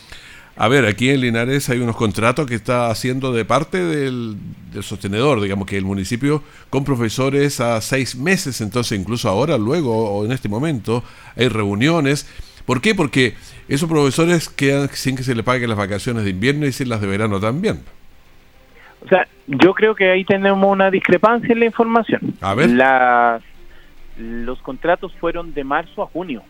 a 0.59 0.69
ver, 0.69 0.87
aquí 0.87 1.11
en 1.11 1.21
Linares 1.21 1.69
hay 1.69 1.81
unos 1.81 1.97
contratos 1.97 2.47
que 2.47 2.55
está 2.55 2.91
haciendo 2.91 3.31
de 3.33 3.45
parte 3.45 3.79
del, 3.79 4.37
sostenedor, 4.81 5.41
digamos 5.43 5.67
que 5.67 5.77
el 5.77 5.85
municipio 5.85 6.43
con 6.71 6.85
profesores 6.85 7.61
a 7.61 7.81
seis 7.83 8.17
meses, 8.17 8.63
entonces 8.63 8.99
incluso 8.99 9.29
ahora, 9.29 9.59
luego 9.59 10.11
o 10.11 10.25
en 10.25 10.33
este 10.33 10.49
momento, 10.49 11.05
hay 11.37 11.49
reuniones. 11.49 12.27
¿Por 12.65 12.81
qué? 12.81 12.95
Porque 12.95 13.35
esos 13.69 13.89
profesores 13.89 14.49
quedan 14.49 14.89
sin 14.93 15.15
que 15.15 15.23
se 15.23 15.35
les 15.35 15.45
paguen 15.45 15.69
las 15.69 15.79
vacaciones 15.79 16.25
de 16.25 16.31
invierno 16.31 16.67
y 16.67 16.73
sin 16.73 16.89
las 16.89 17.03
de 17.03 17.07
verano 17.07 17.39
también. 17.39 17.81
O 19.05 19.09
sea, 19.09 19.29
yo 19.47 19.75
creo 19.75 19.95
que 19.95 20.11
ahí 20.11 20.25
tenemos 20.25 20.71
una 20.71 20.91
discrepancia 20.91 21.53
en 21.53 21.61
la 21.61 21.67
información. 21.67 22.35
A 22.41 22.55
ver. 22.55 22.71
Las, 22.71 23.43
los 24.19 24.61
contratos 24.63 25.13
fueron 25.15 25.53
de 25.55 25.65
marzo 25.65 26.03
a 26.03 26.07
junio 26.07 26.43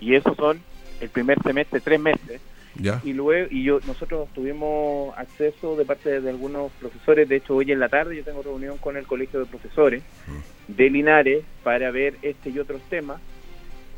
y 0.00 0.14
esos 0.14 0.36
son 0.36 0.60
el 1.00 1.08
primer 1.08 1.40
semestre, 1.42 1.80
tres 1.80 2.00
meses. 2.00 2.40
Ya. 2.76 3.00
Y 3.04 3.12
luego, 3.12 3.46
y 3.52 3.62
yo, 3.62 3.78
nosotros 3.86 4.28
tuvimos 4.34 5.16
acceso 5.16 5.76
de 5.76 5.84
parte 5.84 6.20
de 6.20 6.28
algunos 6.28 6.72
profesores, 6.72 7.28
de 7.28 7.36
hecho 7.36 7.54
hoy 7.54 7.70
en 7.70 7.78
la 7.78 7.88
tarde 7.88 8.16
yo 8.16 8.24
tengo 8.24 8.42
reunión 8.42 8.78
con 8.78 8.96
el 8.96 9.06
Colegio 9.06 9.38
de 9.38 9.46
Profesores 9.46 10.02
Mm. 10.26 10.72
de 10.72 10.90
Linares 10.90 11.44
para 11.62 11.90
ver 11.92 12.14
este 12.22 12.50
y 12.50 12.58
otros 12.58 12.82
temas. 12.90 13.20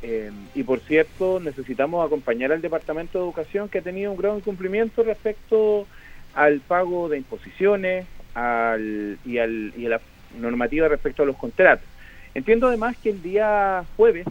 Eh, 0.03 0.31
y 0.55 0.63
por 0.63 0.81
cierto, 0.81 1.41
necesitamos 1.41 2.05
acompañar 2.05 2.53
al 2.53 2.61
Departamento 2.61 3.19
de 3.19 3.25
Educación 3.25 3.69
que 3.71 3.79
ha 3.79 3.83
tenido 3.83 4.11
un 4.11 4.19
gran 4.19 4.37
incumplimiento 4.37 5.03
respecto 5.03 5.87
al 6.35 6.61
pago 6.61 7.09
de 7.09 7.17
imposiciones 7.17 8.07
al, 8.35 9.19
y, 9.25 9.39
al, 9.39 9.73
y 9.75 9.87
a 9.87 9.89
la 9.89 10.01
normativa 10.39 10.87
respecto 10.87 11.23
a 11.23 11.27
los 11.27 11.37
contratos. 11.37 11.87
Entiendo 12.37 12.69
además 12.69 12.99
que 12.99 13.09
el 13.09 13.23
día 13.23 13.87
jueves 13.97 14.27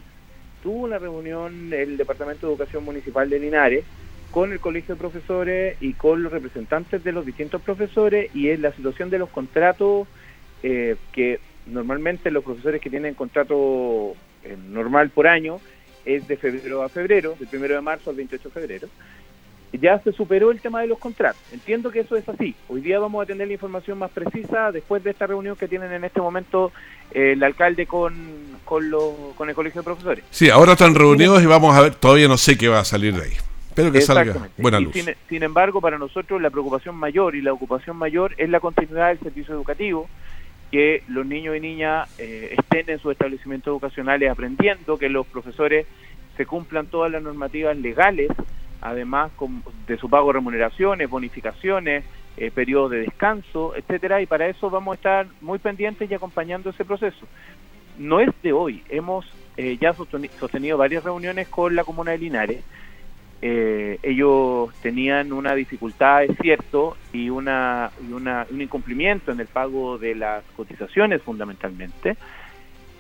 tuvo 0.62 0.84
una 0.84 1.00
reunión 1.00 1.74
el 1.74 1.98
Departamento 1.98 2.46
de 2.46 2.54
Educación 2.54 2.86
Municipal 2.86 3.28
de 3.32 3.40
Linares 3.40 3.84
con 4.30 4.52
el 4.52 4.60
Colegio 4.60 4.94
de 4.94 5.02
Profesores 5.02 5.78
y 5.82 5.94
con 5.94 6.22
los 6.22 6.32
representantes 6.32 7.04
de 7.04 7.12
los 7.12 7.26
distintos 7.26 7.64
profesores 7.64 8.30
y 8.36 8.50
en 8.50 8.62
la 8.62 8.72
situación 8.74 9.10
de 9.10 9.18
los 9.18 9.30
contratos 9.30 10.08
eh, 10.62 10.98
que 11.14 11.40
normalmente 11.66 12.30
los 12.30 12.44
profesores 12.44 12.80
que 12.80 12.92
tienen 12.92 13.16
contrato 13.16 14.14
eh, 14.44 14.56
normal 14.70 15.10
por 15.10 15.26
año 15.26 15.60
es 16.06 16.28
de 16.28 16.38
febrero 16.38 16.84
a 16.84 16.90
febrero, 16.90 17.36
del 17.40 17.48
primero 17.48 17.74
de 17.74 17.82
marzo 17.82 18.12
al 18.12 18.18
28 18.18 18.50
de 18.50 18.54
febrero. 18.54 18.88
Ya 19.80 20.00
se 20.00 20.12
superó 20.12 20.52
el 20.52 20.60
tema 20.62 20.82
de 20.82 20.88
los 20.88 20.98
contratos. 21.00 21.42
Entiendo 21.52 21.92
que 21.92 22.00
eso 22.02 22.16
es 22.16 22.28
así. 22.30 22.56
Hoy 22.70 22.82
día 22.82 23.00
vamos 23.00 23.24
a 23.24 23.26
tener 23.26 23.48
la 23.48 23.54
información 23.54 23.98
más 23.98 24.12
precisa 24.12 24.72
después 24.72 25.04
de 25.04 25.12
esta 25.12 25.28
reunión 25.28 25.56
que 25.56 25.68
tienen 25.68 25.92
en 25.92 26.04
este 26.04 26.22
momento 26.22 26.72
eh, 27.12 27.34
el 27.34 27.44
alcalde 27.44 27.86
con, 27.86 28.14
con, 28.64 28.90
lo- 28.90 29.34
con 29.38 29.50
el 29.50 29.56
colegio 29.56 29.82
de 29.82 29.86
profesores. 29.86 30.24
Sí, 30.32 30.50
ahora 30.50 30.74
están 30.74 30.96
reunidos 30.96 31.42
y 31.44 31.46
vamos 31.46 31.76
a 31.76 31.82
ver, 31.82 31.96
todavía 31.96 32.28
no 32.28 32.38
sé 32.38 32.58
qué 32.58 32.68
va 32.68 32.80
a 32.80 32.86
salir 32.86 33.14
de 33.16 33.24
ahí. 33.24 33.34
Espero 33.70 33.92
que 33.92 34.00
salga 34.02 34.48
buena 34.58 34.80
luz. 34.80 34.94
Sin, 34.94 35.14
sin 35.28 35.44
embargo, 35.44 35.82
para 35.82 35.98
nosotros 35.98 36.42
la 36.42 36.50
preocupación 36.50 36.96
mayor 36.96 37.36
y 37.36 37.42
la 37.42 37.52
ocupación 37.52 37.98
mayor 37.98 38.34
es 38.38 38.50
la 38.50 38.62
continuidad 38.62 39.10
del 39.10 39.20
servicio 39.20 39.54
educativo, 39.54 40.08
que 40.72 41.04
los 41.10 41.26
niños 41.26 41.58
y 41.58 41.60
niñas 41.60 42.10
eh, 42.18 42.56
estén 42.58 42.90
en 42.90 43.00
sus 43.00 43.12
establecimientos 43.12 43.72
educacionales 43.72 44.32
aprendiendo, 44.32 44.98
que 44.98 45.10
los 45.10 45.28
profesores 45.28 45.86
se 46.38 46.46
cumplan 46.46 46.88
todas 46.88 47.12
las 47.12 47.22
normativas 47.22 47.76
legales, 47.78 48.30
además 48.86 49.32
de 49.88 49.98
su 49.98 50.10
pago 50.10 50.28
de 50.28 50.34
remuneraciones, 50.34 51.10
bonificaciones, 51.10 52.06
eh, 52.38 52.52
periodos 52.52 52.92
de 52.92 53.00
descanso, 53.00 53.76
etcétera, 53.76 54.22
y 54.22 54.26
para 54.26 54.48
eso 54.48 54.70
vamos 54.70 54.94
a 54.94 54.96
estar 54.96 55.28
muy 55.42 55.58
pendientes 55.60 56.10
y 56.10 56.14
acompañando 56.14 56.70
ese 56.70 56.86
proceso. 56.86 57.26
No 57.98 58.20
es 58.20 58.30
de 58.44 58.54
hoy, 58.54 58.84
hemos 58.90 59.26
eh, 59.58 59.78
ya 59.82 59.94
sosteni- 59.96 60.30
sostenido 60.40 60.78
varias 60.78 61.04
reuniones 61.04 61.48
con 61.48 61.76
la 61.76 61.84
comuna 61.84 62.12
de 62.12 62.18
Linares, 62.20 62.64
eh, 63.42 63.98
ellos 64.04 64.74
tenían 64.82 65.32
una 65.34 65.56
dificultad, 65.56 66.24
es 66.24 66.38
cierto, 66.42 66.96
y, 67.14 67.30
una, 67.30 67.92
y 68.08 68.12
una, 68.12 68.46
un 68.50 68.62
incumplimiento 68.62 69.32
en 69.32 69.40
el 69.40 69.48
pago 69.48 69.98
de 69.98 70.16
las 70.16 70.44
cotizaciones 70.56 71.22
fundamentalmente. 71.22 72.18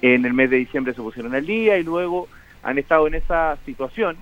En 0.01 0.25
el 0.25 0.33
mes 0.33 0.49
de 0.49 0.57
diciembre 0.57 0.93
se 0.93 1.01
pusieron 1.01 1.33
al 1.33 1.45
día 1.45 1.77
y 1.77 1.83
luego 1.83 2.27
han 2.63 2.77
estado 2.77 3.07
en 3.07 3.15
esa 3.15 3.57
situación. 3.65 4.17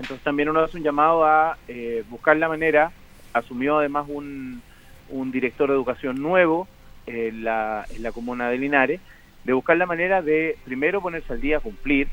Entonces 0.00 0.22
también 0.22 0.48
uno 0.48 0.60
hace 0.60 0.76
un 0.76 0.82
llamado 0.84 1.24
a 1.24 1.58
eh, 1.66 2.04
buscar 2.08 2.36
la 2.36 2.48
manera, 2.48 2.92
asumió 3.32 3.78
además 3.78 4.06
un, 4.08 4.62
un 5.08 5.30
director 5.30 5.68
de 5.68 5.74
educación 5.74 6.22
nuevo 6.22 6.68
en 7.06 7.44
la, 7.44 7.86
la 7.98 8.12
comuna 8.12 8.48
de 8.50 8.58
Linares, 8.58 9.00
de 9.44 9.52
buscar 9.52 9.76
la 9.76 9.86
manera 9.86 10.22
de 10.22 10.56
primero 10.64 11.00
ponerse 11.00 11.32
al 11.32 11.40
día, 11.40 11.60
cumplir 11.60 12.08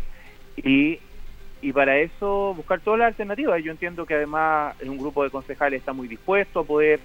y 0.58 1.00
y 1.62 1.74
para 1.74 1.98
eso 1.98 2.54
buscar 2.56 2.80
todas 2.80 3.00
las 3.00 3.08
alternativas. 3.08 3.63
Yo 3.63 3.71
entiendo 3.71 4.06
que 4.06 4.13
además 4.13 4.76
un 4.86 5.00
grupo 5.00 5.24
de 5.24 5.32
concejales 5.32 5.80
está 5.80 5.93
muy 5.93 6.08
dispuesto 6.08 6.60
a 6.60 6.63
poder 6.63 7.00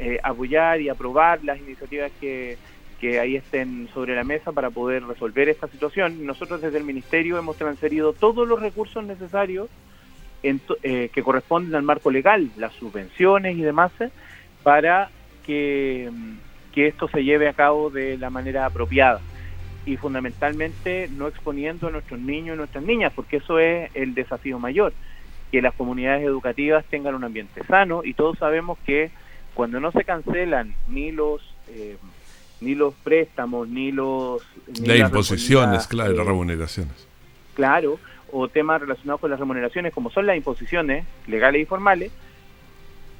eh, 0.00 0.18
apoyar 0.22 0.80
y 0.80 0.88
aprobar 0.88 1.44
las 1.44 1.58
iniciativas 1.60 2.10
que, 2.20 2.58
que 3.00 3.20
ahí 3.20 3.36
estén 3.36 3.88
sobre 3.94 4.16
la 4.16 4.24
mesa 4.24 4.50
para 4.50 4.70
poder 4.70 5.04
resolver 5.04 5.48
esta 5.48 5.68
situación. 5.68 6.26
Nosotros 6.26 6.60
desde 6.60 6.78
el 6.78 6.84
Ministerio 6.84 7.38
hemos 7.38 7.56
transferido 7.56 8.12
todos 8.12 8.48
los 8.48 8.60
recursos 8.60 9.04
necesarios 9.04 9.68
en 10.42 10.60
eh, 10.82 11.10
que 11.12 11.22
corresponden 11.22 11.74
al 11.74 11.82
marco 11.82 12.10
legal, 12.10 12.50
las 12.56 12.72
subvenciones 12.74 13.56
y 13.56 13.62
demás, 13.62 13.92
eh, 14.00 14.10
para 14.62 15.10
que, 15.44 16.08
mm, 16.10 16.72
que 16.72 16.86
esto 16.88 17.08
se 17.08 17.24
lleve 17.24 17.48
a 17.48 17.52
cabo 17.52 17.90
de 17.90 18.16
la 18.18 18.30
manera 18.30 18.66
apropiada 18.66 19.20
y 19.86 19.96
fundamentalmente 19.96 21.08
no 21.16 21.28
exponiendo 21.28 21.88
a 21.88 21.90
nuestros 21.90 22.20
niños 22.20 22.54
y 22.54 22.58
nuestras 22.58 22.84
niñas, 22.84 23.12
porque 23.14 23.38
eso 23.38 23.58
es 23.58 23.90
el 23.94 24.14
desafío 24.14 24.58
mayor, 24.58 24.92
que 25.50 25.62
las 25.62 25.74
comunidades 25.74 26.24
educativas 26.24 26.84
tengan 26.86 27.14
un 27.14 27.24
ambiente 27.24 27.64
sano 27.64 28.02
y 28.04 28.14
todos 28.14 28.38
sabemos 28.38 28.78
que 28.84 29.10
cuando 29.54 29.80
no 29.80 29.90
se 29.92 30.04
cancelan 30.04 30.74
ni 30.88 31.10
los 31.10 31.42
eh, 31.68 31.96
ni 32.60 32.74
los 32.74 32.94
préstamos 32.94 33.68
ni 33.68 33.90
los 33.90 34.42
ni 34.68 34.86
Las 34.86 34.98
las 34.98 35.10
imposiciones, 35.10 35.86
claro, 35.86 36.12
las 36.12 36.24
eh, 36.24 36.28
remuneraciones. 36.28 37.09
Claro, 37.54 37.98
o 38.32 38.48
temas 38.48 38.80
relacionados 38.80 39.20
con 39.20 39.30
las 39.30 39.40
remuneraciones, 39.40 39.92
como 39.92 40.10
son 40.10 40.26
las 40.26 40.36
imposiciones 40.36 41.04
legales 41.26 41.62
y 41.62 41.64
formales, 41.66 42.12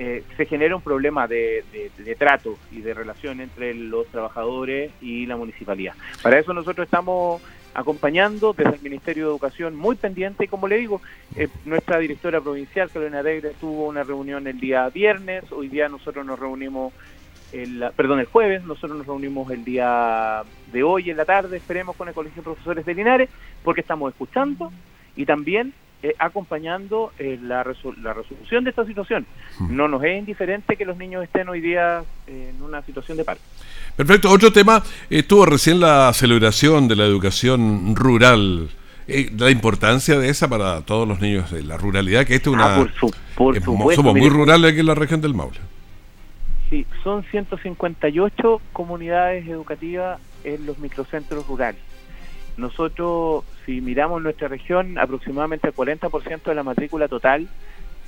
eh, 0.03 0.25
se 0.39 0.47
genera 0.47 0.75
un 0.75 0.81
problema 0.81 1.29
de, 1.29 1.63
trato 2.19 2.57
y 2.73 2.81
de 2.81 2.95
relación 2.95 3.43
entre 3.43 3.75
los 3.75 4.07
trabajadores 4.07 4.93
y 5.03 5.27
la 5.27 5.37
municipalidad. 5.37 5.93
Para 6.23 6.39
eso 6.39 6.55
nosotros 6.55 6.87
estamos 6.87 7.43
acompañando 7.75 8.55
desde 8.55 8.77
el 8.77 8.81
Ministerio 8.81 9.25
de 9.25 9.31
Educación 9.33 9.77
muy 9.77 9.97
pendiente 9.97 10.45
y 10.45 10.49
como 10.49 10.69
le 10.69 10.79
digo, 10.79 11.03
eh, 11.37 11.49
nuestra 11.67 11.99
directora 11.99 12.41
provincial, 12.41 12.91
Carolina 12.91 13.19
Alegre, 13.19 13.53
tuvo 13.61 13.89
una 13.89 14.03
reunión 14.03 14.47
el 14.47 14.59
día 14.59 14.89
viernes, 14.89 15.45
hoy 15.53 15.69
día 15.69 15.91
nosotros 15.91 16.25
nos 16.25 16.39
reunimos, 16.39 16.95
el, 17.53 17.85
perdón, 17.97 18.21
el 18.21 18.27
jueves, 18.27 18.65
nosotros 18.65 18.97
nos 18.99 19.07
reunimos 19.07 19.51
el 19.51 19.65
día 19.65 20.43
de 20.73 20.83
hoy 20.83 21.11
en 21.11 21.17
la 21.17 21.25
tarde, 21.25 21.57
esperemos 21.57 21.97
con 21.97 22.09
el 22.09 22.15
Colegio 22.15 22.43
de 22.43 22.45
Profesores 22.45 22.85
de 22.87 22.95
Linares, 22.95 23.29
porque 23.65 23.81
estamos 23.81 24.13
escuchando 24.13 24.73
y 25.17 25.27
también 25.27 25.73
eh, 26.03 26.15
acompañando 26.19 27.13
eh, 27.19 27.39
la, 27.43 27.63
resol- 27.63 27.97
la 28.03 28.15
resolución 28.15 28.65
de 28.65 28.71
esta 28.71 28.87
situación. 28.87 29.27
No 29.69 29.87
nos 29.89 30.03
es 30.05 30.19
indiferente 30.19 30.77
que 30.77 30.85
los 30.87 30.97
niños 30.97 31.23
estén 31.25 31.49
hoy 31.49 31.61
día 31.61 32.03
eh, 32.27 32.53
en 32.57 32.63
una 32.63 32.81
situación 32.83 33.19
de 33.19 33.25
paro. 33.25 33.41
Perfecto. 33.97 34.31
Otro 34.31 34.51
tema, 34.53 34.83
estuvo 35.11 35.45
recién 35.45 35.79
la 35.81 36.11
celebración 36.15 36.89
de 36.89 36.97
la 36.97 37.05
educación 37.05 37.95
rural. 37.97 38.69
Eh, 39.09 39.31
la 39.37 39.51
importancia 39.51 40.19
de 40.19 40.29
esa 40.31 40.49
para 40.49 40.83
todos 40.83 41.07
los 41.07 41.21
niños, 41.21 41.53
eh, 41.53 41.63
la 41.65 41.77
ruralidad, 41.77 42.25
que 42.25 42.37
esta 42.37 42.49
es 42.49 42.55
una... 42.55 42.75
Ah, 42.77 42.79
por 42.79 42.93
su- 42.95 43.15
por 43.35 43.55
mo- 43.61 43.65
supuesto, 43.65 44.03
somos 44.03 44.17
muy 44.17 44.29
rurales 44.31 44.71
aquí 44.71 44.81
en 44.81 44.87
la 44.87 44.95
región 44.95 45.21
del 45.21 45.35
Maule. 45.35 45.59
Sí, 46.71 46.87
son 47.03 47.25
158 47.25 48.61
comunidades 48.73 49.47
educativas 49.49 50.21
en 50.45 50.67
los 50.67 50.79
microcentros 50.79 51.47
rurales. 51.47 51.81
Nosotros, 52.57 53.45
si 53.67 53.81
miramos 53.81 54.23
nuestra 54.23 54.47
región, 54.47 54.97
aproximadamente 54.97 55.67
el 55.67 55.75
40% 55.75 56.43
de 56.45 56.55
la 56.55 56.63
matrícula 56.63 57.09
total 57.09 57.49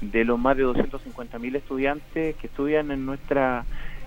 de 0.00 0.24
los 0.24 0.38
más 0.38 0.56
de 0.56 0.64
250.000 0.64 1.56
estudiantes 1.56 2.36
que 2.36 2.46
estudian 2.46 2.90
en 2.90 3.06
nuestra 3.06 3.64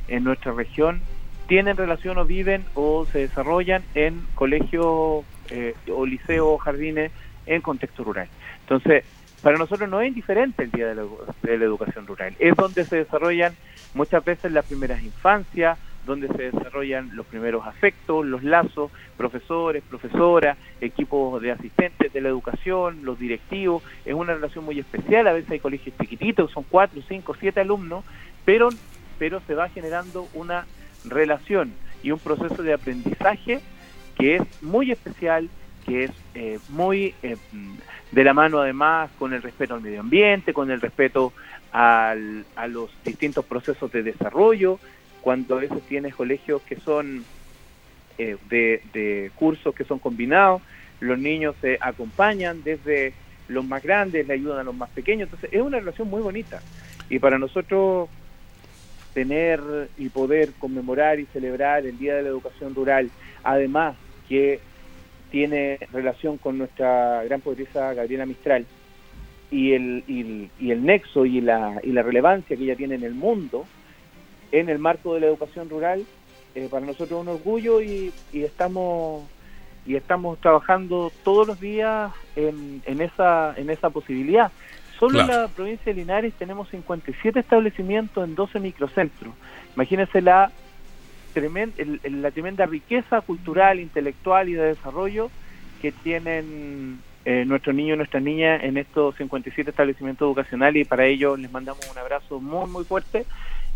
en 0.08 0.24
nuestra 0.24 0.52
región 0.52 1.02
tienen 1.48 1.78
relación 1.78 2.18
o 2.18 2.26
viven 2.26 2.64
o 2.74 3.06
se 3.06 3.20
desarrollan 3.20 3.84
en 3.94 4.22
colegios 4.36 5.24
eh, 5.50 5.74
o 5.92 6.06
liceos 6.06 6.48
o 6.48 6.58
jardines 6.58 7.12
en 7.46 7.62
contexto 7.62 8.04
rural. 8.04 8.28
Entonces, 8.62 9.04
para 9.42 9.58
nosotros 9.58 9.90
no 9.90 10.02
es 10.02 10.08
indiferente 10.08 10.64
el 10.64 10.72
Día 10.72 10.88
de 10.88 10.96
la, 10.96 11.04
de 11.44 11.58
la 11.58 11.66
Educación 11.66 12.08
Rural. 12.08 12.36
Es 12.40 12.56
donde 12.56 12.84
se 12.84 12.98
desarrollan 12.98 13.54
muchas 13.96 14.24
veces 14.24 14.52
las 14.52 14.66
primeras 14.66 15.02
infancias, 15.02 15.80
donde 16.06 16.28
se 16.28 16.52
desarrollan 16.52 17.16
los 17.16 17.26
primeros 17.26 17.66
afectos, 17.66 18.24
los 18.26 18.44
lazos, 18.44 18.92
profesores, 19.18 19.84
profesoras, 19.90 20.56
equipos 20.80 21.42
de 21.42 21.52
asistentes 21.52 22.14
de 22.14 22.22
la 22.22 22.30
educación, 22.30 23.00
los 23.04 23.18
directivos. 23.18 23.82
Es 24.06 24.14
una 24.14 24.36
relación 24.36 24.66
muy 24.66 24.80
especial. 24.80 25.28
A 25.28 25.34
veces 25.34 25.50
hay 25.50 25.60
colegios 25.60 25.96
chiquititos, 26.00 26.52
son 26.52 26.64
cuatro, 26.70 27.02
cinco, 27.08 27.36
siete 27.40 27.62
alumnos, 27.62 28.06
pero, 28.44 28.70
pero 29.18 29.42
se 29.48 29.56
va 29.56 29.70
generando 29.70 30.28
una 30.36 30.68
relación 31.06 31.74
y 32.04 32.12
un 32.12 32.20
proceso 32.20 32.62
de 32.62 32.74
aprendizaje 32.74 33.62
que 34.16 34.36
es 34.36 34.64
muy 34.64 34.92
especial, 34.92 35.50
que 35.86 36.06
es 36.06 36.12
eh, 36.34 36.60
muy 36.70 37.14
eh, 37.22 37.38
de 38.12 38.24
la 38.24 38.34
mano 38.34 38.60
además 38.60 39.10
con 39.18 39.34
el 39.34 39.42
respeto 39.42 39.76
al 39.76 39.82
medio 39.82 40.00
ambiente, 40.00 40.54
con 40.54 40.72
el 40.72 40.82
respeto 40.82 41.34
al, 41.72 42.46
a 42.56 42.68
los 42.68 42.90
distintos 43.04 43.46
procesos 43.46 43.92
de 43.92 44.04
desarrollo, 44.04 44.80
cuando 45.22 45.58
a 45.58 45.62
veces 45.62 45.82
tienes 45.88 46.16
colegios 46.16 46.62
que 46.64 46.78
son 46.78 47.26
eh, 48.18 48.38
de, 48.50 48.82
de 48.94 49.32
cursos 49.36 49.76
que 49.76 49.84
son 49.84 50.00
combinados, 50.00 50.62
los 51.00 51.20
niños 51.20 51.56
se 51.62 51.78
acompañan 51.82 52.64
desde 52.64 53.14
los 53.48 53.66
más 53.66 53.84
grandes, 53.84 54.28
le 54.28 54.34
ayudan 54.34 54.60
a 54.60 54.64
los 54.64 54.76
más 54.76 54.90
pequeños, 54.90 55.28
entonces 55.28 55.50
es 55.54 55.62
una 55.62 55.80
relación 55.80 56.10
muy 56.10 56.22
bonita. 56.22 56.62
Y 57.10 57.20
para 57.20 57.38
nosotros 57.38 58.10
tener 59.14 59.62
y 59.98 60.10
poder 60.10 60.52
conmemorar 60.60 61.20
y 61.20 61.26
celebrar 61.28 61.86
el 61.86 61.98
Día 61.98 62.16
de 62.16 62.24
la 62.24 62.30
Educación 62.30 62.74
Rural, 62.74 63.10
además 63.44 63.96
que 64.28 64.60
tiene 65.36 65.80
relación 65.92 66.38
con 66.38 66.58
nuestra 66.58 67.22
gran 67.26 67.42
poetisa 67.42 67.94
Gabriela 67.94 68.26
Mistral 68.26 68.66
y 69.52 69.74
el, 69.74 70.06
y, 70.08 70.72
el 70.72 70.86
nexo 70.86 71.26
y 71.26 71.42
la, 71.42 71.82
y 71.84 71.92
la 71.92 72.04
relevancia 72.04 72.56
que 72.56 72.64
ella 72.64 72.78
tiene 72.78 72.96
en 72.96 73.04
el 73.04 73.16
mundo, 73.16 73.66
en 74.54 74.70
el 74.70 74.80
marco 74.80 75.14
de 75.14 75.20
la 75.20 75.26
educación 75.26 75.70
rural, 75.70 76.06
eh, 76.56 76.70
para 76.72 76.86
nosotros 76.86 77.20
es 77.20 77.28
un 77.28 77.28
orgullo 77.28 77.82
y, 77.82 78.14
y 78.32 78.44
estamos 78.44 79.26
y 79.86 79.98
estamos 79.98 80.40
trabajando 80.40 81.12
todos 81.26 81.46
los 81.46 81.60
días 81.60 82.14
en, 82.38 82.82
en 82.86 83.02
esa 83.02 83.56
en 83.58 83.70
esa 83.70 83.90
posibilidad. 83.90 84.54
Solo 84.98 85.20
en 85.20 85.28
la 85.28 85.50
provincia 85.50 85.94
de 85.94 86.00
Linares 86.00 86.34
tenemos 86.36 86.70
57 86.70 87.42
establecimientos 87.42 88.24
en 88.24 88.36
12 88.36 88.62
microcentros. 88.62 89.34
Imagínense 89.76 90.22
la 90.22 90.50
tremenda, 91.36 91.76
la 92.10 92.32
tremenda 92.32 92.66
riqueza 92.66 93.22
cultural, 93.22 93.80
intelectual 93.80 94.50
y 94.50 94.54
de 94.54 94.68
desarrollo 94.68 95.30
que 95.82 95.92
tienen 95.92 97.00
eh, 97.26 97.44
nuestros 97.46 97.76
niños 97.76 97.96
y 97.96 97.98
nuestras 97.98 98.24
niñas 98.24 98.64
en 98.64 98.78
estos 98.78 99.16
57 99.18 99.70
establecimientos 99.70 100.26
educacionales. 100.26 100.82
Y 100.82 100.90
para 100.90 101.06
ello 101.06 101.36
les 101.36 101.52
mandamos 101.52 101.88
un 101.92 101.98
abrazo 101.98 102.40
muy 102.40 102.68
muy 102.70 102.86
fuerte. 102.86 103.26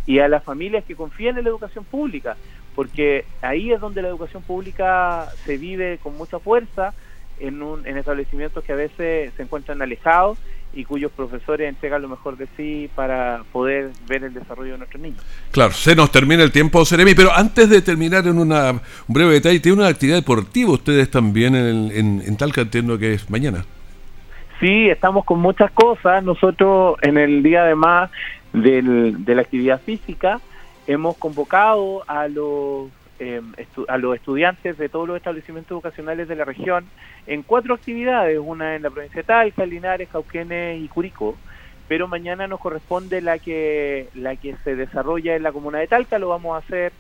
Y 0.06 0.20
a 0.20 0.28
las 0.28 0.44
familias 0.44 0.86
que 0.86 0.96
confían 0.96 1.38
en 1.38 1.44
la 1.44 1.50
educación 1.50 1.84
pública, 1.84 2.38
porque 2.74 3.26
ahí 3.42 3.72
es 3.72 3.80
donde 3.80 4.02
la 4.02 4.08
educación 4.08 4.42
pública 4.42 5.28
se 5.46 5.58
vive 5.58 6.00
con 6.02 6.18
mucha 6.18 6.40
fuerza 6.40 6.94
en, 7.40 7.62
un, 7.62 7.86
en 7.86 7.98
establecimientos 7.98 8.64
que 8.64 8.72
a 8.72 8.78
veces 8.78 9.34
se 9.36 9.44
encuentran 9.44 9.82
alejados 9.82 10.40
y 10.74 10.86
cuyos 10.86 11.12
profesores 11.12 11.68
entregan 11.68 12.02
lo 12.02 12.10
mejor 12.10 12.38
de 12.38 12.48
sí 12.56 12.90
para 12.96 13.42
poder 13.52 13.90
ver 14.08 14.24
el 14.24 14.34
desarrollo 14.34 14.74
de 14.74 14.78
nuestros 14.78 15.02
niños. 15.02 15.24
Claro, 15.52 15.72
se 15.72 15.96
nos 15.96 16.12
termina 16.12 16.44
el 16.44 16.52
tiempo, 16.52 16.86
Seremi, 16.86 17.16
pero 17.16 17.34
antes 17.34 17.70
de 17.70 17.82
terminar 17.82 18.28
en 18.28 18.38
una, 18.38 18.72
un 18.72 18.82
breve 19.08 19.34
detalle, 19.34 19.60
tiene 19.60 19.80
una 19.80 19.88
actividad 19.88 20.18
deportiva 20.18 20.72
ustedes 20.72 21.10
también 21.10 21.56
en, 21.56 21.92
en, 21.92 22.24
en 22.26 22.38
Talca, 22.38 22.62
entiendo 22.62 22.98
que 23.00 23.14
es 23.14 23.30
mañana. 23.30 23.66
Sí, 24.60 24.90
estamos 24.90 25.26
con 25.26 25.40
muchas 25.40 25.72
cosas. 25.72 26.24
Nosotros 26.24 26.98
en 27.02 27.18
el 27.18 27.42
día 27.42 27.64
además 27.64 28.12
del, 28.54 29.24
de 29.26 29.36
la 29.36 29.42
actividad 29.42 29.82
física 29.82 30.40
hemos 30.86 31.18
convocado 31.18 32.04
a 32.08 32.28
los 32.28 32.90
eh, 33.20 33.42
a 33.88 33.98
los 33.98 34.16
estudiantes 34.16 34.78
de 34.78 34.88
todos 34.88 35.08
los 35.08 35.18
establecimientos 35.18 35.72
educacionales 35.72 36.28
de 36.28 36.36
la 36.36 36.46
región 36.46 36.86
en 37.28 37.44
cuatro 37.44 37.74
actividades, 37.74 38.40
una 38.40 38.76
en 38.76 38.82
la 38.82 38.90
provincia 38.90 39.18
de 39.18 39.24
Talca, 39.24 39.66
Linares, 39.66 40.08
Cauquenes 40.10 40.82
y 40.82 40.88
Curicó, 40.88 41.36
pero 41.90 42.08
mañana 42.08 42.48
nos 42.48 42.60
corresponde 42.60 43.20
la 43.22 43.38
que 43.38 44.08
la 44.16 44.36
que 44.38 44.56
se 44.64 44.76
desarrolla 44.76 45.36
en 45.36 45.44
la 45.44 45.52
comuna 45.52 45.80
de 45.80 45.88
Talca, 45.88 46.18
lo 46.18 46.30
vamos 46.30 46.56
a 46.56 46.66
hacer, 46.66 46.94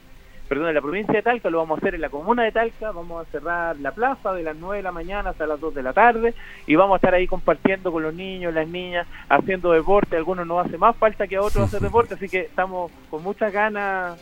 perdón, 0.50 0.68
en 0.68 0.76
la 0.76 0.82
provincia 0.82 1.14
de 1.14 1.22
Talca, 1.22 1.50
lo 1.50 1.60
vamos 1.60 1.78
a 1.78 1.80
hacer 1.80 1.96
en 1.96 2.02
la 2.02 2.10
comuna 2.10 2.44
de 2.44 2.52
Talca, 2.52 2.92
vamos 2.92 3.26
a 3.26 3.32
cerrar 3.32 3.78
la 3.78 3.92
plaza 3.92 4.34
de 4.34 4.44
las 4.44 4.58
9 4.58 4.78
de 4.78 4.84
la 4.84 4.92
mañana 4.92 5.30
hasta 5.30 5.48
las 5.48 5.62
2 5.62 5.74
de 5.74 5.84
la 5.84 5.94
tarde 5.94 6.34
y 6.68 6.76
vamos 6.76 6.96
a 6.96 6.98
estar 6.98 7.14
ahí 7.14 7.28
compartiendo 7.28 7.92
con 7.92 8.04
los 8.04 8.14
niños, 8.14 8.54
las 8.54 8.68
niñas, 8.68 9.08
haciendo 9.30 9.72
deporte, 9.72 10.18
algunos 10.18 10.46
nos 10.46 10.66
hace 10.66 10.78
más 10.78 10.98
falta 10.98 11.28
que 11.28 11.38
a 11.38 11.42
otros 11.42 11.64
hacer 11.68 11.80
deporte, 11.80 12.16
así 12.16 12.28
que 12.28 12.42
estamos 12.42 12.92
con 13.10 13.24
muchas 13.24 13.54
ganas 13.54 14.20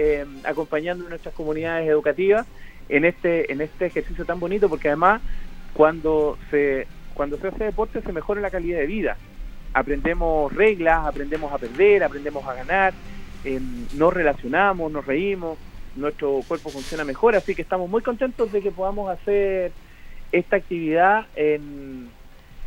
eh, 0.00 0.24
acompañando 0.44 1.08
nuestras 1.08 1.34
comunidades 1.34 1.88
educativas 1.88 2.46
en 2.88 3.04
este 3.04 3.52
en 3.52 3.60
este 3.60 3.86
ejercicio 3.86 4.24
tan 4.24 4.38
bonito 4.38 4.68
porque 4.68 4.86
además 4.86 5.20
cuando 5.74 6.38
se 6.52 6.86
cuando 7.14 7.36
se 7.36 7.48
hace 7.48 7.64
deporte 7.64 8.00
se 8.00 8.12
mejora 8.12 8.40
la 8.40 8.48
calidad 8.50 8.78
de 8.78 8.86
vida. 8.86 9.16
Aprendemos 9.74 10.54
reglas 10.54 11.04
aprendemos 11.04 11.52
a 11.52 11.58
perder 11.58 12.04
aprendemos 12.04 12.46
a 12.46 12.54
ganar 12.54 12.94
eh, 13.44 13.60
nos 13.96 14.14
relacionamos 14.14 14.92
nos 14.92 15.04
reímos 15.04 15.58
nuestro 15.96 16.42
cuerpo 16.46 16.70
funciona 16.70 17.02
mejor 17.02 17.34
así 17.34 17.56
que 17.56 17.62
estamos 17.62 17.90
muy 17.90 18.00
contentos 18.00 18.52
de 18.52 18.62
que 18.62 18.70
podamos 18.70 19.10
hacer 19.10 19.72
esta 20.30 20.56
actividad 20.56 21.26
en, 21.34 22.08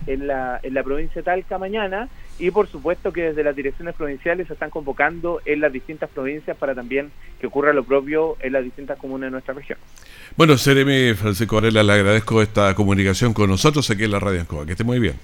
en 0.06 0.28
la, 0.28 0.60
en 0.64 0.74
la 0.74 0.84
provincia 0.84 1.22
de 1.22 1.24
Talca 1.24 1.58
mañana 1.58 2.10
y 2.40 2.52
por 2.52 2.68
supuesto 2.68 3.14
que 3.14 3.24
desde 3.24 3.44
las 3.44 3.56
direcciones 3.56 3.96
provinciales 3.96 4.48
se 4.48 4.54
están 4.54 4.70
convocando 4.70 5.42
en 5.46 5.60
las 5.62 5.72
distintas 5.72 6.10
provincias 6.10 6.58
para 6.58 6.74
también 6.74 7.12
que 7.40 7.48
ocurra 7.48 7.74
lo 7.74 7.84
propio 7.84 8.38
en 8.40 8.54
las 8.54 8.64
distintas 8.64 8.98
comunas 8.98 9.28
de 9.28 9.32
nuestra 9.32 9.54
región. 9.54 9.78
Bueno, 10.36 10.58
Seremi 10.58 11.14
Francisco 11.14 11.56
Varela, 11.56 11.84
le 11.84 11.94
agradezco 11.94 12.42
esta 12.42 12.74
comunicación 12.74 13.34
con 13.34 13.50
nosotros 13.50 13.90
aquí 13.90 14.06
en 14.06 14.12
la 14.12 14.20
Radio 14.20 14.42
Ancoa. 14.42 14.66
Que 14.66 14.72
esté 14.72 14.84
muy 14.84 15.00
bien. 15.00 15.16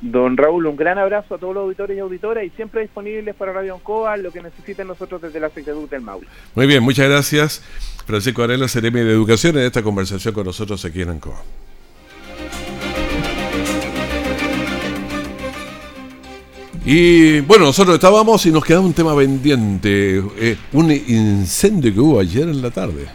don 0.00 0.36
Raúl, 0.36 0.66
un 0.66 0.76
gran 0.76 0.98
abrazo 0.98 1.34
a 1.34 1.38
todos 1.38 1.54
los 1.54 1.64
auditores 1.64 1.96
y 1.96 2.00
auditoras 2.00 2.44
y 2.44 2.50
siempre 2.50 2.82
disponibles 2.82 3.34
para 3.34 3.52
Radio 3.52 3.74
Ancoa, 3.74 4.16
lo 4.16 4.30
que 4.30 4.42
necesiten 4.42 4.86
nosotros 4.86 5.22
desde 5.22 5.40
la 5.40 5.48
Secretaría 5.48 5.88
del 5.88 6.02
Maule. 6.02 6.26
Muy 6.54 6.66
bien, 6.66 6.82
muchas 6.82 7.08
gracias. 7.08 7.62
Francisco 8.06 8.42
Varela, 8.42 8.68
Seremi 8.68 9.00
de 9.00 9.12
Educación, 9.12 9.56
en 9.56 9.64
esta 9.64 9.82
conversación 9.82 10.34
con 10.34 10.44
nosotros 10.44 10.84
aquí 10.84 11.02
en 11.02 11.10
Ancoa. 11.10 11.42
Y 16.86 17.40
bueno, 17.40 17.64
nosotros 17.64 17.94
estábamos 17.94 18.44
y 18.44 18.50
nos 18.50 18.62
quedaba 18.62 18.84
un 18.84 18.92
tema 18.92 19.16
pendiente, 19.16 20.22
eh, 20.38 20.56
un 20.74 20.90
incendio 20.92 21.94
que 21.94 22.00
hubo 22.00 22.20
ayer 22.20 22.46
en 22.46 22.60
la 22.60 22.70
tarde. 22.70 23.06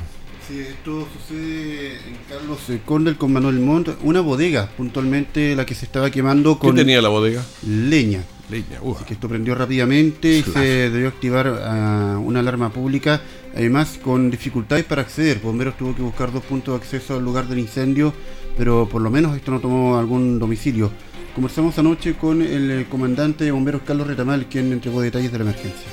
Sí, 0.47 0.59
esto 0.61 1.07
sucede 1.13 1.97
en 2.07 2.17
Carlos 2.27 2.57
Condel 2.83 3.15
con 3.15 3.31
Manuel 3.31 3.59
Montt, 3.59 3.89
una 4.01 4.21
bodega, 4.21 4.67
puntualmente 4.75 5.55
la 5.55 5.67
que 5.67 5.75
se 5.75 5.85
estaba 5.85 6.09
quemando 6.09 6.57
con... 6.57 6.71
¿Qué 6.73 6.81
tenía 6.81 6.99
la 6.99 7.09
bodega? 7.09 7.45
Leña. 7.67 8.23
Leña, 8.49 8.79
Así 8.95 9.05
que 9.05 9.13
esto 9.13 9.29
prendió 9.29 9.53
rápidamente 9.53 10.39
y 10.39 10.41
se 10.53 10.89
debió 10.89 11.09
activar 11.09 11.47
uh, 11.47 12.19
una 12.19 12.39
alarma 12.39 12.71
pública, 12.73 13.21
además 13.55 13.99
con 14.01 14.31
dificultades 14.31 14.85
para 14.85 15.03
acceder. 15.03 15.39
Bomberos 15.41 15.77
tuvo 15.77 15.95
que 15.95 16.01
buscar 16.01 16.33
dos 16.33 16.43
puntos 16.43 16.73
de 16.73 16.83
acceso 16.83 17.17
al 17.17 17.23
lugar 17.23 17.47
del 17.47 17.59
incendio, 17.59 18.11
pero 18.57 18.89
por 18.89 19.03
lo 19.03 19.11
menos 19.11 19.35
esto 19.35 19.51
no 19.51 19.59
tomó 19.59 19.99
algún 19.99 20.39
domicilio. 20.39 20.89
Conversamos 21.35 21.77
anoche 21.77 22.15
con 22.15 22.41
el 22.41 22.87
comandante 22.89 23.43
de 23.45 23.51
bomberos 23.51 23.81
Carlos 23.85 24.07
Retamal, 24.07 24.47
quien 24.47 24.71
entregó 24.73 25.01
detalles 25.01 25.31
de 25.31 25.37
la 25.37 25.43
emergencia. 25.45 25.87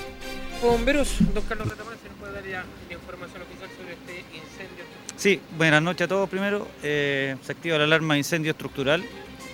Bomberos, 0.62 1.16
don 1.34 1.44
Carlos 1.44 1.68
Retamal, 1.68 1.96
¿se 2.02 2.08
nos 2.08 2.18
puede 2.18 2.32
dar 2.32 2.44
ya 2.46 2.64
información 2.90 3.42
oficial 3.42 3.68
sobre 3.76 3.92
este 3.92 4.36
incendio? 4.36 4.84
Sí, 5.16 5.40
buenas 5.56 5.82
noches 5.82 6.06
a 6.06 6.08
todos. 6.08 6.28
Primero, 6.28 6.66
eh, 6.82 7.36
se 7.42 7.52
activa 7.52 7.78
la 7.78 7.84
alarma 7.84 8.14
de 8.14 8.18
incendio 8.18 8.52
estructural 8.52 9.04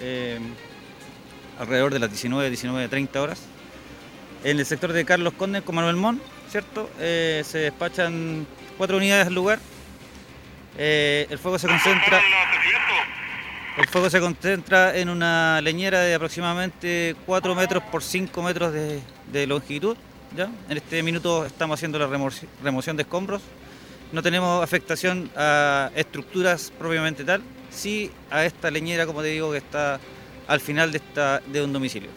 eh, 0.01 0.39
alrededor 1.59 1.93
de 1.93 1.99
las 1.99 2.11
19, 2.11 2.49
19, 2.49 2.89
30 2.89 3.23
horas. 3.23 3.43
En 4.45 4.59
el 4.59 4.67
sector 4.67 4.93
de 4.93 5.05
Carlos 5.05 5.35
Conde 5.35 5.63
con 5.63 5.75
Manuel 5.75 5.97
Mon, 5.97 6.21
¿cierto? 6.51 6.91
Eh, 6.99 7.43
se 7.45 7.59
despachan 7.59 8.47
cuatro 8.79 8.97
unidades 8.97 9.27
al 9.27 9.35
lugar. 9.35 9.59
Eh, 10.79 11.27
el 11.31 11.39
fuego 11.39 11.59
se 11.59 11.69
concentra. 11.69 12.21
El 13.79 13.87
fuego 13.89 14.11
se 14.11 14.21
concentra 14.21 14.97
en 14.97 15.09
una 15.09 15.61
leñera 15.63 16.01
de 16.01 16.15
aproximadamente 16.15 17.17
4 17.25 17.55
metros 17.55 17.83
por 17.85 18.03
5 18.03 18.43
metros 18.43 18.73
de, 18.73 19.01
de 19.33 19.47
longitud. 19.47 19.97
¿ya? 20.37 20.51
En 20.69 20.77
este 20.77 21.03
minuto 21.03 21.47
estamos 21.47 21.79
haciendo 21.79 21.99
la 21.99 22.07
remoción 22.07 22.97
de 22.97 23.03
escombros. 23.03 23.41
No 24.13 24.23
tenemos 24.23 24.63
afectación 24.63 25.31
a 25.35 25.91
estructuras 25.95 26.71
propiamente 26.79 27.25
tal, 27.25 27.43
sí 27.71 28.11
a 28.31 28.45
esta 28.45 28.71
leñera, 28.71 29.07
como 29.07 29.23
te 29.23 29.29
digo, 29.29 29.51
que 29.53 29.59
está 29.59 29.99
al 30.47 30.61
final 30.61 30.93
de, 30.93 30.99
esta, 30.99 31.41
de 31.51 31.65
un 31.65 31.73
domicilio. 31.73 32.11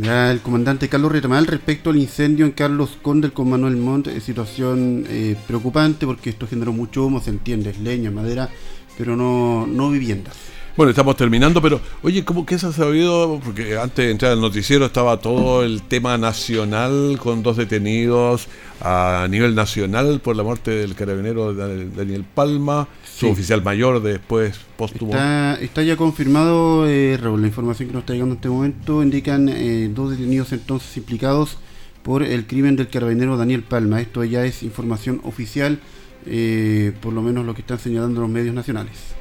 Ya 0.00 0.30
el 0.30 0.40
comandante 0.40 0.88
Carlos 0.88 1.12
Retamal 1.12 1.46
respecto 1.46 1.90
al 1.90 1.96
incendio 1.96 2.46
en 2.46 2.52
Carlos 2.52 2.96
Condel 3.02 3.32
con 3.32 3.50
Manuel 3.50 3.76
Montt, 3.76 4.06
es 4.06 4.22
situación 4.22 5.04
eh, 5.08 5.36
preocupante 5.46 6.06
porque 6.06 6.30
esto 6.30 6.46
generó 6.46 6.72
mucho 6.72 7.04
humo, 7.04 7.20
se 7.20 7.28
entiende, 7.28 7.70
es 7.70 7.78
leña, 7.78 8.10
madera, 8.10 8.48
pero 8.96 9.16
no, 9.16 9.66
no 9.66 9.90
viviendas. 9.90 10.36
Bueno, 10.74 10.88
estamos 10.88 11.16
terminando, 11.16 11.60
pero 11.60 11.82
oye, 12.02 12.24
¿cómo 12.24 12.46
que 12.46 12.58
se 12.58 12.66
ha 12.66 12.72
sabido? 12.72 13.38
Porque 13.44 13.76
antes 13.76 14.06
de 14.06 14.10
entrar 14.10 14.32
al 14.32 14.40
noticiero 14.40 14.86
estaba 14.86 15.18
todo 15.18 15.62
el 15.64 15.82
tema 15.82 16.16
nacional 16.16 17.18
con 17.22 17.42
dos 17.42 17.58
detenidos 17.58 18.48
a 18.80 19.26
nivel 19.28 19.54
nacional 19.54 20.20
por 20.20 20.34
la 20.34 20.42
muerte 20.42 20.70
del 20.70 20.94
carabinero 20.94 21.52
Daniel 21.52 22.24
Palma, 22.24 22.88
su 23.04 23.28
oficial 23.28 23.62
mayor 23.62 24.02
después 24.02 24.58
póstumo. 24.78 25.12
Está, 25.12 25.82
ya 25.82 25.96
confirmado, 25.98 26.88
eh, 26.88 27.18
Raúl, 27.20 27.42
la 27.42 27.48
información 27.48 27.88
que 27.88 27.92
nos 27.92 28.02
está 28.04 28.14
llegando 28.14 28.32
en 28.32 28.38
este 28.38 28.48
momento 28.48 29.02
indican 29.02 29.50
eh, 29.50 29.90
dos 29.94 30.12
detenidos 30.12 30.52
entonces 30.52 30.96
implicados 30.96 31.58
por 32.02 32.22
el 32.22 32.46
crimen 32.46 32.76
del 32.76 32.88
carabinero 32.88 33.36
Daniel 33.36 33.62
Palma. 33.62 34.00
Esto 34.00 34.24
ya 34.24 34.46
es 34.46 34.62
información 34.62 35.20
oficial, 35.24 35.80
eh, 36.26 36.92
por 37.00 37.12
lo 37.12 37.22
menos 37.22 37.44
lo 37.44 37.54
que 37.54 37.62
están 37.62 37.78
señalando 37.78 38.20
los 38.20 38.30
medios 38.30 38.54
nacionales. 38.54 39.14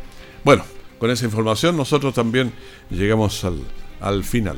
Bueno, 0.43 0.63
con 0.99 1.09
esa 1.09 1.25
información 1.25 1.77
nosotros 1.77 2.13
también 2.13 2.51
llegamos 2.89 3.43
al, 3.43 3.59
al 3.99 4.23
final. 4.23 4.57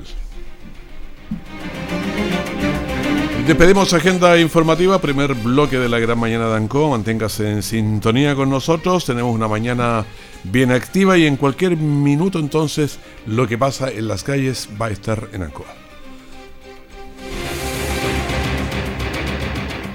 Despedimos 3.48 3.94
agenda 3.94 4.40
informativa, 4.40 5.02
primer 5.02 5.34
bloque 5.34 5.78
de 5.78 5.90
la 5.90 6.00
gran 6.00 6.18
mañana 6.18 6.48
de 6.48 6.56
Anco. 6.56 6.90
Manténgase 6.90 7.52
en 7.52 7.62
sintonía 7.62 8.36
con 8.36 8.50
nosotros. 8.50 9.04
Tenemos 9.04 9.36
una 9.36 9.50
mañana 9.50 10.06
bien 10.46 10.72
activa 10.72 11.18
y 11.18 11.26
en 11.26 11.36
cualquier 11.36 11.76
minuto 11.76 12.40
entonces 12.40 13.00
lo 13.28 13.46
que 13.46 13.58
pasa 13.58 13.92
en 13.92 14.08
las 14.08 14.24
calles 14.24 14.70
va 14.82 14.86
a 14.86 14.92
estar 14.92 15.28
en 15.34 15.44
Ancoa. 15.44 15.83